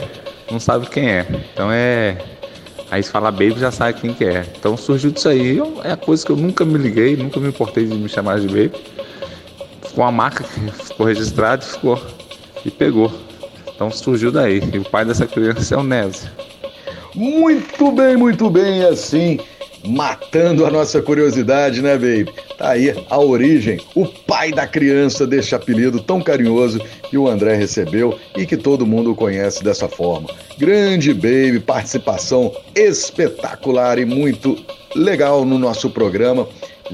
não 0.50 0.60
sabe 0.60 0.86
quem 0.88 1.08
é. 1.08 1.26
Então 1.52 1.70
é. 1.70 2.18
Aí 2.90 3.02
se 3.02 3.10
falar 3.10 3.30
baby 3.30 3.58
já 3.58 3.70
sabe 3.70 4.00
quem 4.00 4.12
que 4.12 4.24
é. 4.24 4.46
Então 4.58 4.76
surgiu 4.76 5.10
disso 5.10 5.28
aí. 5.28 5.58
É 5.82 5.92
a 5.92 5.96
coisa 5.96 6.24
que 6.24 6.30
eu 6.30 6.36
nunca 6.36 6.64
me 6.64 6.76
liguei, 6.78 7.16
nunca 7.16 7.40
me 7.40 7.48
importei 7.48 7.86
de 7.86 7.94
me 7.94 8.08
chamar 8.08 8.38
de 8.38 8.46
baby. 8.46 8.72
Ficou 9.82 10.04
uma 10.04 10.12
marca 10.12 10.44
que 10.44 10.84
ficou 10.84 11.06
registrada 11.06 11.64
e 11.64 11.66
ficou. 11.66 12.00
E 12.64 12.70
pegou. 12.70 13.10
Então 13.74 13.90
surgiu 13.90 14.30
daí. 14.30 14.62
E 14.72 14.78
o 14.78 14.84
pai 14.84 15.04
dessa 15.04 15.26
criança 15.26 15.74
é 15.74 15.78
o 15.78 15.82
Nésio. 15.82 16.30
Muito 17.14 17.90
bem, 17.92 18.16
muito 18.16 18.50
bem, 18.50 18.84
assim 18.84 19.38
matando 19.84 20.64
a 20.64 20.70
nossa 20.70 21.02
curiosidade, 21.02 21.82
né, 21.82 21.94
baby? 21.94 22.32
Tá 22.56 22.70
aí 22.70 22.94
a 23.10 23.18
origem, 23.18 23.80
o 23.94 24.06
pai 24.06 24.52
da 24.52 24.66
criança 24.66 25.26
deste 25.26 25.54
apelido 25.54 26.00
tão 26.00 26.20
carinhoso 26.20 26.80
que 27.08 27.18
o 27.18 27.28
André 27.28 27.54
recebeu 27.54 28.18
e 28.36 28.46
que 28.46 28.56
todo 28.56 28.86
mundo 28.86 29.14
conhece 29.14 29.62
dessa 29.62 29.88
forma. 29.88 30.28
Grande 30.58 31.12
baby, 31.12 31.60
participação 31.60 32.54
espetacular 32.74 33.98
e 33.98 34.04
muito 34.04 34.56
legal 34.94 35.44
no 35.44 35.58
nosso 35.58 35.90
programa. 35.90 36.46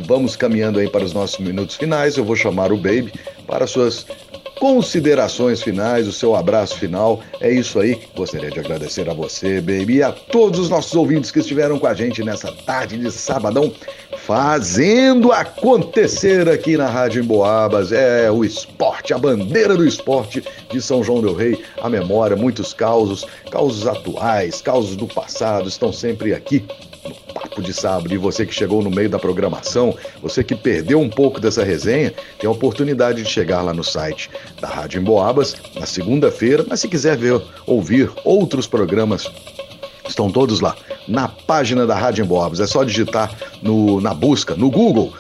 Vamos 0.07 0.37
caminhando 0.37 0.79
aí 0.79 0.89
para 0.89 1.05
os 1.05 1.13
nossos 1.13 1.39
minutos 1.39 1.77
finais. 1.77 2.17
Eu 2.17 2.25
vou 2.25 2.37
chamar 2.37 2.73
o 2.73 2.77
baby 2.77 3.13
para 3.47 3.67
suas 3.67 4.07
considerações 4.59 5.63
finais, 5.63 6.07
o 6.07 6.13
seu 6.13 6.35
abraço 6.35 6.77
final. 6.77 7.21
É 7.41 7.51
isso 7.51 7.79
aí. 7.81 8.01
Gostaria 8.15 8.51
de 8.51 8.61
agradecer 8.61 9.09
a 9.09 9.15
você, 9.15 9.61
baby, 9.61 9.97
e 9.97 10.03
a 10.03 10.13
todos 10.13 10.61
os 10.61 10.69
nossos 10.69 10.95
ouvintes 10.95 11.31
que 11.31 11.39
estiveram 11.39 11.79
com 11.79 11.87
a 11.87 11.95
gente 11.95 12.23
nessa 12.23 12.53
tarde 12.53 12.99
de 12.99 13.11
sabadão, 13.11 13.73
fazendo 14.27 15.33
acontecer 15.33 16.49
aqui 16.49 16.77
na 16.77 16.87
Rádio 16.87 17.23
Emboabas. 17.23 17.93
É 17.93 18.31
o 18.31 18.45
esporte, 18.45 19.15
a 19.15 19.19
bandeira 19.19 19.77
do 19.77 19.87
esporte 19.87 20.43
de 20.71 20.83
São 20.83 21.03
João 21.03 21.21
del 21.21 21.35
Rei, 21.35 21.63
a 21.81 21.89
memória, 21.89 22.37
muitos 22.37 22.73
causos, 22.73 23.27
causos 23.51 23.87
atuais, 23.87 24.61
causos 24.61 24.97
do 24.97 25.07
passado, 25.07 25.69
estão 25.69 25.93
sempre 25.93 26.35
aqui 26.35 26.65
Papo 27.59 27.63
de 27.63 27.75
Sábado. 27.75 28.15
E 28.15 28.17
você 28.17 28.47
que 28.47 28.55
chegou 28.55 28.83
no 28.83 28.91
meio 28.91 29.09
da 29.09 29.19
programação, 29.19 29.95
você 30.23 30.45
que 30.45 30.55
perdeu 30.55 31.01
um 31.01 31.09
pouco 31.09 31.41
dessa 31.41 31.65
resenha, 31.65 32.13
tem 32.39 32.49
a 32.49 32.53
oportunidade 32.53 33.23
de 33.23 33.29
chegar 33.29 33.63
lá 33.63 33.75
no 33.75 33.85
site 33.85 34.31
da 34.61 34.69
Rádio 34.69 35.01
Emboabas 35.01 35.57
na 35.75 35.87
segunda-feira. 35.87 36.65
Mas 36.69 36.81
se 36.81 36.89
quiser 36.89 37.17
ver, 37.17 37.41
ouvir 37.67 38.11
outros 38.25 38.67
programas 38.67 39.29
Estão 40.09 40.31
todos 40.31 40.61
lá 40.61 40.75
na 41.07 41.29
página 41.29 41.87
da 41.87 41.95
Rádio 41.95 42.25
Emboabas. 42.25 42.61
É 42.61 42.67
só 42.67 42.83
digitar 42.83 43.31
no, 43.61 44.01
na 44.01 44.15
busca, 44.15 44.55
no 44.55 44.71
Google, 44.71 45.13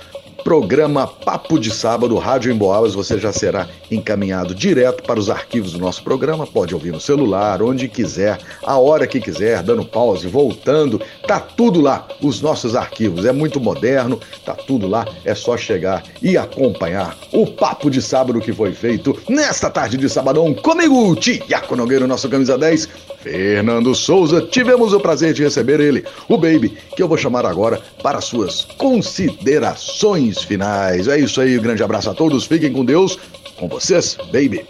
programa 0.48 1.06
Papo 1.06 1.61
de 1.61 1.70
Sábado, 1.70 2.16
Rádio 2.16 2.50
Emboabas, 2.50 2.94
você 2.94 3.18
já 3.18 3.30
será 3.30 3.68
encaminhado 3.90 4.54
direto 4.54 5.02
para 5.02 5.20
os 5.20 5.28
arquivos 5.28 5.72
do 5.72 5.78
nosso 5.78 6.02
programa. 6.02 6.46
Pode 6.46 6.72
ouvir 6.72 6.90
no 6.90 6.98
celular, 6.98 7.61
onde 7.61 7.87
quiser, 7.87 8.38
a 8.64 8.78
hora 8.78 9.06
que 9.06 9.20
quiser, 9.20 9.62
dando 9.62 9.84
pause, 9.84 10.26
voltando. 10.26 11.02
Tá 11.26 11.38
tudo 11.38 11.82
lá, 11.82 12.08
os 12.22 12.40
nossos 12.40 12.74
arquivos. 12.74 13.26
É 13.26 13.32
muito 13.32 13.61
moderno, 13.61 14.18
tá 14.42 14.54
tudo 14.54 14.88
lá. 14.88 15.06
É 15.22 15.34
só 15.34 15.54
chegar 15.54 16.02
e 16.22 16.38
acompanhar 16.38 17.14
o 17.30 17.46
Papo 17.46 17.90
de 17.90 18.00
Sábado 18.00 18.40
que 18.40 18.54
foi 18.54 18.72
feito 18.72 19.20
nesta 19.28 19.68
tarde 19.68 19.98
de 19.98 20.08
sabadão 20.08 20.54
comigo, 20.54 21.14
Tiago 21.14 21.76
Nogueira, 21.76 22.06
nosso 22.06 22.26
camisa 22.26 22.56
10, 22.56 22.88
Fernando 23.20 23.94
Souza. 23.94 24.42
Tivemos 24.42 24.92
o 24.92 25.00
prazer 25.00 25.33
de 25.33 25.42
receber 25.42 25.81
ele, 25.81 26.04
o 26.28 26.37
Baby, 26.37 26.76
que 26.94 27.02
eu 27.02 27.09
vou 27.09 27.18
chamar 27.18 27.44
agora 27.44 27.81
para 28.02 28.20
suas 28.20 28.64
considerações 28.64 30.42
finais. 30.42 31.09
É 31.09 31.18
isso 31.18 31.40
aí, 31.40 31.59
grande 31.59 31.83
abraço 31.83 32.11
a 32.11 32.14
todos, 32.14 32.46
fiquem 32.46 32.72
com 32.72 32.85
Deus. 32.85 33.18
Com 33.57 33.68
vocês, 33.68 34.16
baby. 34.33 34.64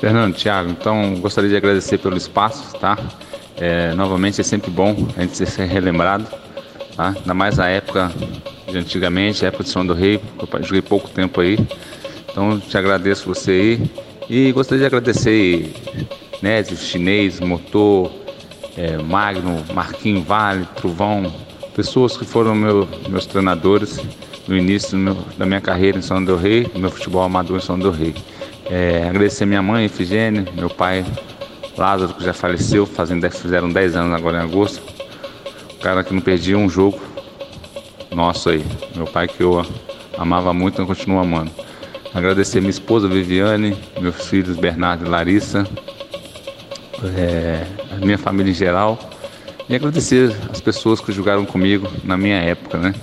Fernando, 0.00 0.34
Thiago, 0.34 0.70
então 0.70 1.16
gostaria 1.16 1.50
de 1.50 1.56
agradecer 1.56 1.98
pelo 1.98 2.16
espaço, 2.16 2.74
tá? 2.78 2.96
É, 3.56 3.92
novamente 3.94 4.40
é 4.40 4.44
sempre 4.44 4.70
bom 4.70 4.96
a 5.16 5.22
gente 5.22 5.36
ser 5.36 5.66
relembrado, 5.66 6.26
tá? 6.96 7.14
Ainda 7.16 7.34
mais 7.34 7.56
na 7.56 7.68
época 7.68 8.10
de 8.70 8.78
antigamente, 8.78 9.44
época 9.44 9.64
de 9.64 9.70
São 9.70 9.84
do 9.84 9.92
Rei, 9.92 10.20
eu 10.38 10.62
joguei 10.62 10.80
pouco 10.80 11.10
tempo 11.10 11.40
aí. 11.40 11.58
Então 12.30 12.58
te 12.60 12.78
agradeço 12.78 13.26
você 13.26 13.50
aí. 13.50 13.90
E 14.30 14.52
gostaria 14.52 14.80
de 14.80 14.86
agradecer 14.86 15.72
Nézio, 16.42 16.76
Chinês, 16.76 17.40
Motor, 17.40 18.10
é, 18.76 18.96
Magno, 18.98 19.64
Marquinho 19.74 20.22
Vale, 20.22 20.66
Truvão, 20.76 21.32
pessoas 21.74 22.16
que 22.16 22.24
foram 22.24 22.54
meu, 22.54 22.88
meus 23.08 23.26
treinadores 23.26 24.00
no 24.46 24.56
início 24.56 24.96
meu, 24.96 25.16
da 25.36 25.44
minha 25.44 25.60
carreira 25.60 25.98
em 25.98 26.02
São 26.02 26.24
Del 26.24 26.36
Rei, 26.36 26.66
meu 26.74 26.90
futebol 26.90 27.22
amador 27.22 27.58
em 27.58 27.60
São 27.60 27.78
Del 27.78 27.90
Rei. 27.90 28.14
É, 28.70 29.06
agradecer 29.08 29.46
minha 29.46 29.62
mãe, 29.62 29.84
Efigênia, 29.84 30.44
meu 30.54 30.70
pai, 30.70 31.04
Lázaro, 31.76 32.14
que 32.14 32.24
já 32.24 32.32
faleceu, 32.32 32.86
fazendo, 32.86 33.30
fizeram 33.30 33.70
10 33.70 33.96
anos 33.96 34.14
agora 34.14 34.38
em 34.38 34.42
agosto. 34.42 34.82
O 35.72 35.80
cara 35.80 36.02
que 36.02 36.12
não 36.12 36.20
perdia 36.20 36.58
um 36.58 36.68
jogo 36.68 37.00
nosso 38.10 38.50
aí. 38.50 38.64
Meu 38.96 39.06
pai 39.06 39.28
que 39.28 39.42
eu 39.42 39.64
amava 40.16 40.52
muito 40.52 40.82
e 40.82 40.86
continuo 40.86 41.20
amando. 41.20 41.50
Agradecer 42.12 42.60
minha 42.60 42.70
esposa 42.70 43.06
Viviane, 43.06 43.76
meus 44.00 44.26
filhos 44.26 44.56
Bernardo 44.56 45.06
e 45.06 45.08
Larissa, 45.08 45.66
é, 47.16 47.66
a 47.90 48.04
minha 48.04 48.18
família 48.18 48.50
em 48.50 48.54
geral. 48.54 48.98
E 49.68 49.74
agradecer 49.74 50.34
as 50.50 50.60
pessoas 50.60 51.00
que 51.00 51.12
jogaram 51.12 51.44
comigo 51.44 51.88
na 52.02 52.16
minha 52.16 52.38
época, 52.38 52.78
né? 52.78 52.94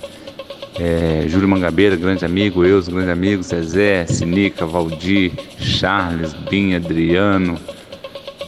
É, 0.80 1.26
Júlio 1.28 1.48
Mangabeira, 1.48 1.96
grande 1.96 2.26
amigo, 2.26 2.66
eu, 2.66 2.84
grande 2.84 3.12
amigo, 3.12 3.42
Zezé, 3.44 4.06
Sinica, 4.08 4.66
Valdir, 4.66 5.32
Charles, 5.58 6.34
Bin, 6.34 6.74
Adriano. 6.74 7.58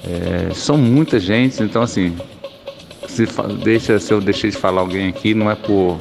É, 0.04 0.54
são 0.54 0.78
muita 0.78 1.20
gente, 1.20 1.62
então 1.64 1.82
assim, 1.82 2.16
se, 3.08 3.26
deixa, 3.64 4.00
se 4.00 4.14
eu 4.14 4.20
deixei 4.20 4.52
de 4.52 4.58
falar 4.58 4.82
alguém 4.82 5.08
aqui, 5.08 5.34
não 5.34 5.50
é 5.50 5.56
por 5.56 5.98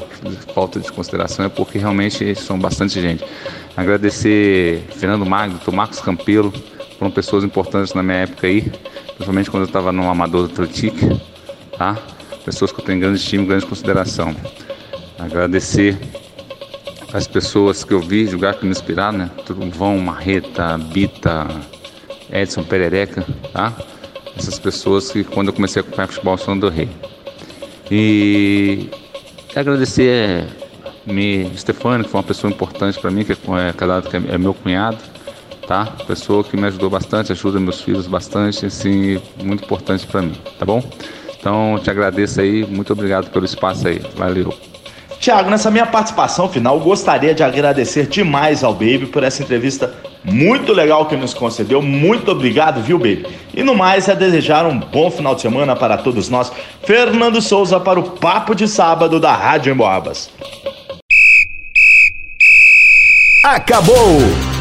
falta 0.55 0.81
de 0.81 0.91
consideração, 0.91 1.45
é 1.45 1.49
porque 1.49 1.79
realmente 1.79 2.35
são 2.35 2.59
bastante 2.59 3.01
gente. 3.01 3.25
Agradecer 3.77 4.83
Fernando 4.97 5.25
Magno, 5.25 5.61
Marcos 5.73 6.01
Campelo, 6.01 6.53
foram 6.99 7.11
pessoas 7.11 7.45
importantes 7.45 7.95
na 7.95 8.03
minha 8.03 8.19
época 8.19 8.47
aí, 8.47 8.71
principalmente 9.17 9.51
quando 9.51 9.63
eu 9.63 9.67
estava 9.67 9.91
no 9.91 10.09
Amador 10.09 10.47
do 10.47 10.53
Atlético, 10.53 11.21
tá? 11.77 11.99
Pessoas 12.45 12.71
que 12.71 12.81
eu 12.81 12.85
tenho 12.85 13.01
grande 13.01 13.19
estima, 13.19 13.45
grande 13.47 13.67
consideração. 13.67 14.37
Agradecer 15.19 15.99
as 17.13 17.27
pessoas 17.27 17.83
que 17.83 17.93
eu 17.93 18.01
vi 18.01 18.27
jogar 18.27 18.55
que 18.55 18.65
me 18.65 18.71
inspiraram, 18.71 19.19
né? 19.19 19.31
Truvão, 19.45 19.99
Marreta, 19.99 20.77
Bita, 20.79 21.47
Edson 22.31 22.63
Perereca, 22.63 23.25
tá? 23.53 23.73
Essas 24.37 24.59
pessoas 24.59 25.11
que 25.11 25.25
quando 25.25 25.49
eu 25.49 25.55
comecei 25.55 25.81
a 25.81 25.85
acompanhar 25.85 26.09
futebol 26.09 26.37
são 26.37 26.59
do 26.59 26.69
rei. 26.69 26.89
E 27.91 28.91
agradecer 29.55 30.47
me 31.07 31.51
Stefano, 31.57 32.05
que 32.05 32.11
foi 32.11 32.21
uma 32.21 32.27
pessoa 32.27 32.53
importante 32.53 32.99
para 32.99 33.11
mim, 33.11 33.21
é, 33.21 33.33
é 33.69 34.11
que 34.11 34.17
é 34.35 34.39
meu 34.39 34.53
cunhado, 34.53 34.99
tá? 35.67 35.87
Pessoa 36.07 36.45
que 36.45 36.57
me 36.57 36.67
ajudou 36.67 36.89
bastante, 36.89 37.33
ajuda 37.33 37.59
meus 37.59 37.81
filhos 37.81 38.07
bastante, 38.07 38.67
assim, 38.67 39.21
muito 39.43 39.65
importante 39.65 40.07
para 40.07 40.23
mim, 40.23 40.35
tá 40.59 40.65
bom? 40.65 40.83
Então, 41.39 41.79
te 41.83 41.91
agradeço 41.91 42.41
aí, 42.41 42.65
muito 42.65 42.93
obrigado 42.93 43.31
pelo 43.31 43.45
espaço 43.45 43.87
aí. 43.87 44.01
Valeu. 44.17 44.53
Tiago, 45.21 45.49
nessa 45.51 45.71
minha 45.71 45.87
participação 45.87 46.49
final, 46.49 46.79
gostaria 46.79 47.35
de 47.35 47.43
agradecer 47.43 48.07
demais 48.07 48.63
ao 48.63 48.73
Baby 48.73 49.07
por 49.07 49.25
essa 49.25 49.43
entrevista 49.43 49.93
muito 50.23 50.73
legal 50.73 51.07
que 51.07 51.17
nos 51.17 51.33
concedeu. 51.33 51.81
Muito 51.81 52.31
obrigado, 52.31 52.83
viu, 52.83 52.99
Baby? 52.99 53.27
E 53.55 53.63
no 53.63 53.75
mais, 53.75 54.09
é 54.09 54.15
desejar 54.15 54.67
um 54.67 54.79
bom 54.79 55.11
final 55.11 55.35
de 55.35 55.41
semana 55.41 55.75
para 55.77 55.97
todos 55.97 56.29
nós. 56.29 56.53
Fernando 56.83 57.41
Souza 57.41 57.79
para 57.81 57.99
o 57.99 58.11
Papo 58.11 58.55
de 58.55 58.67
Sábado 58.69 59.21
da 59.21 59.33
Rádio 59.33 59.73
Emboabas. 59.73 60.31
Acabou! 63.45 64.56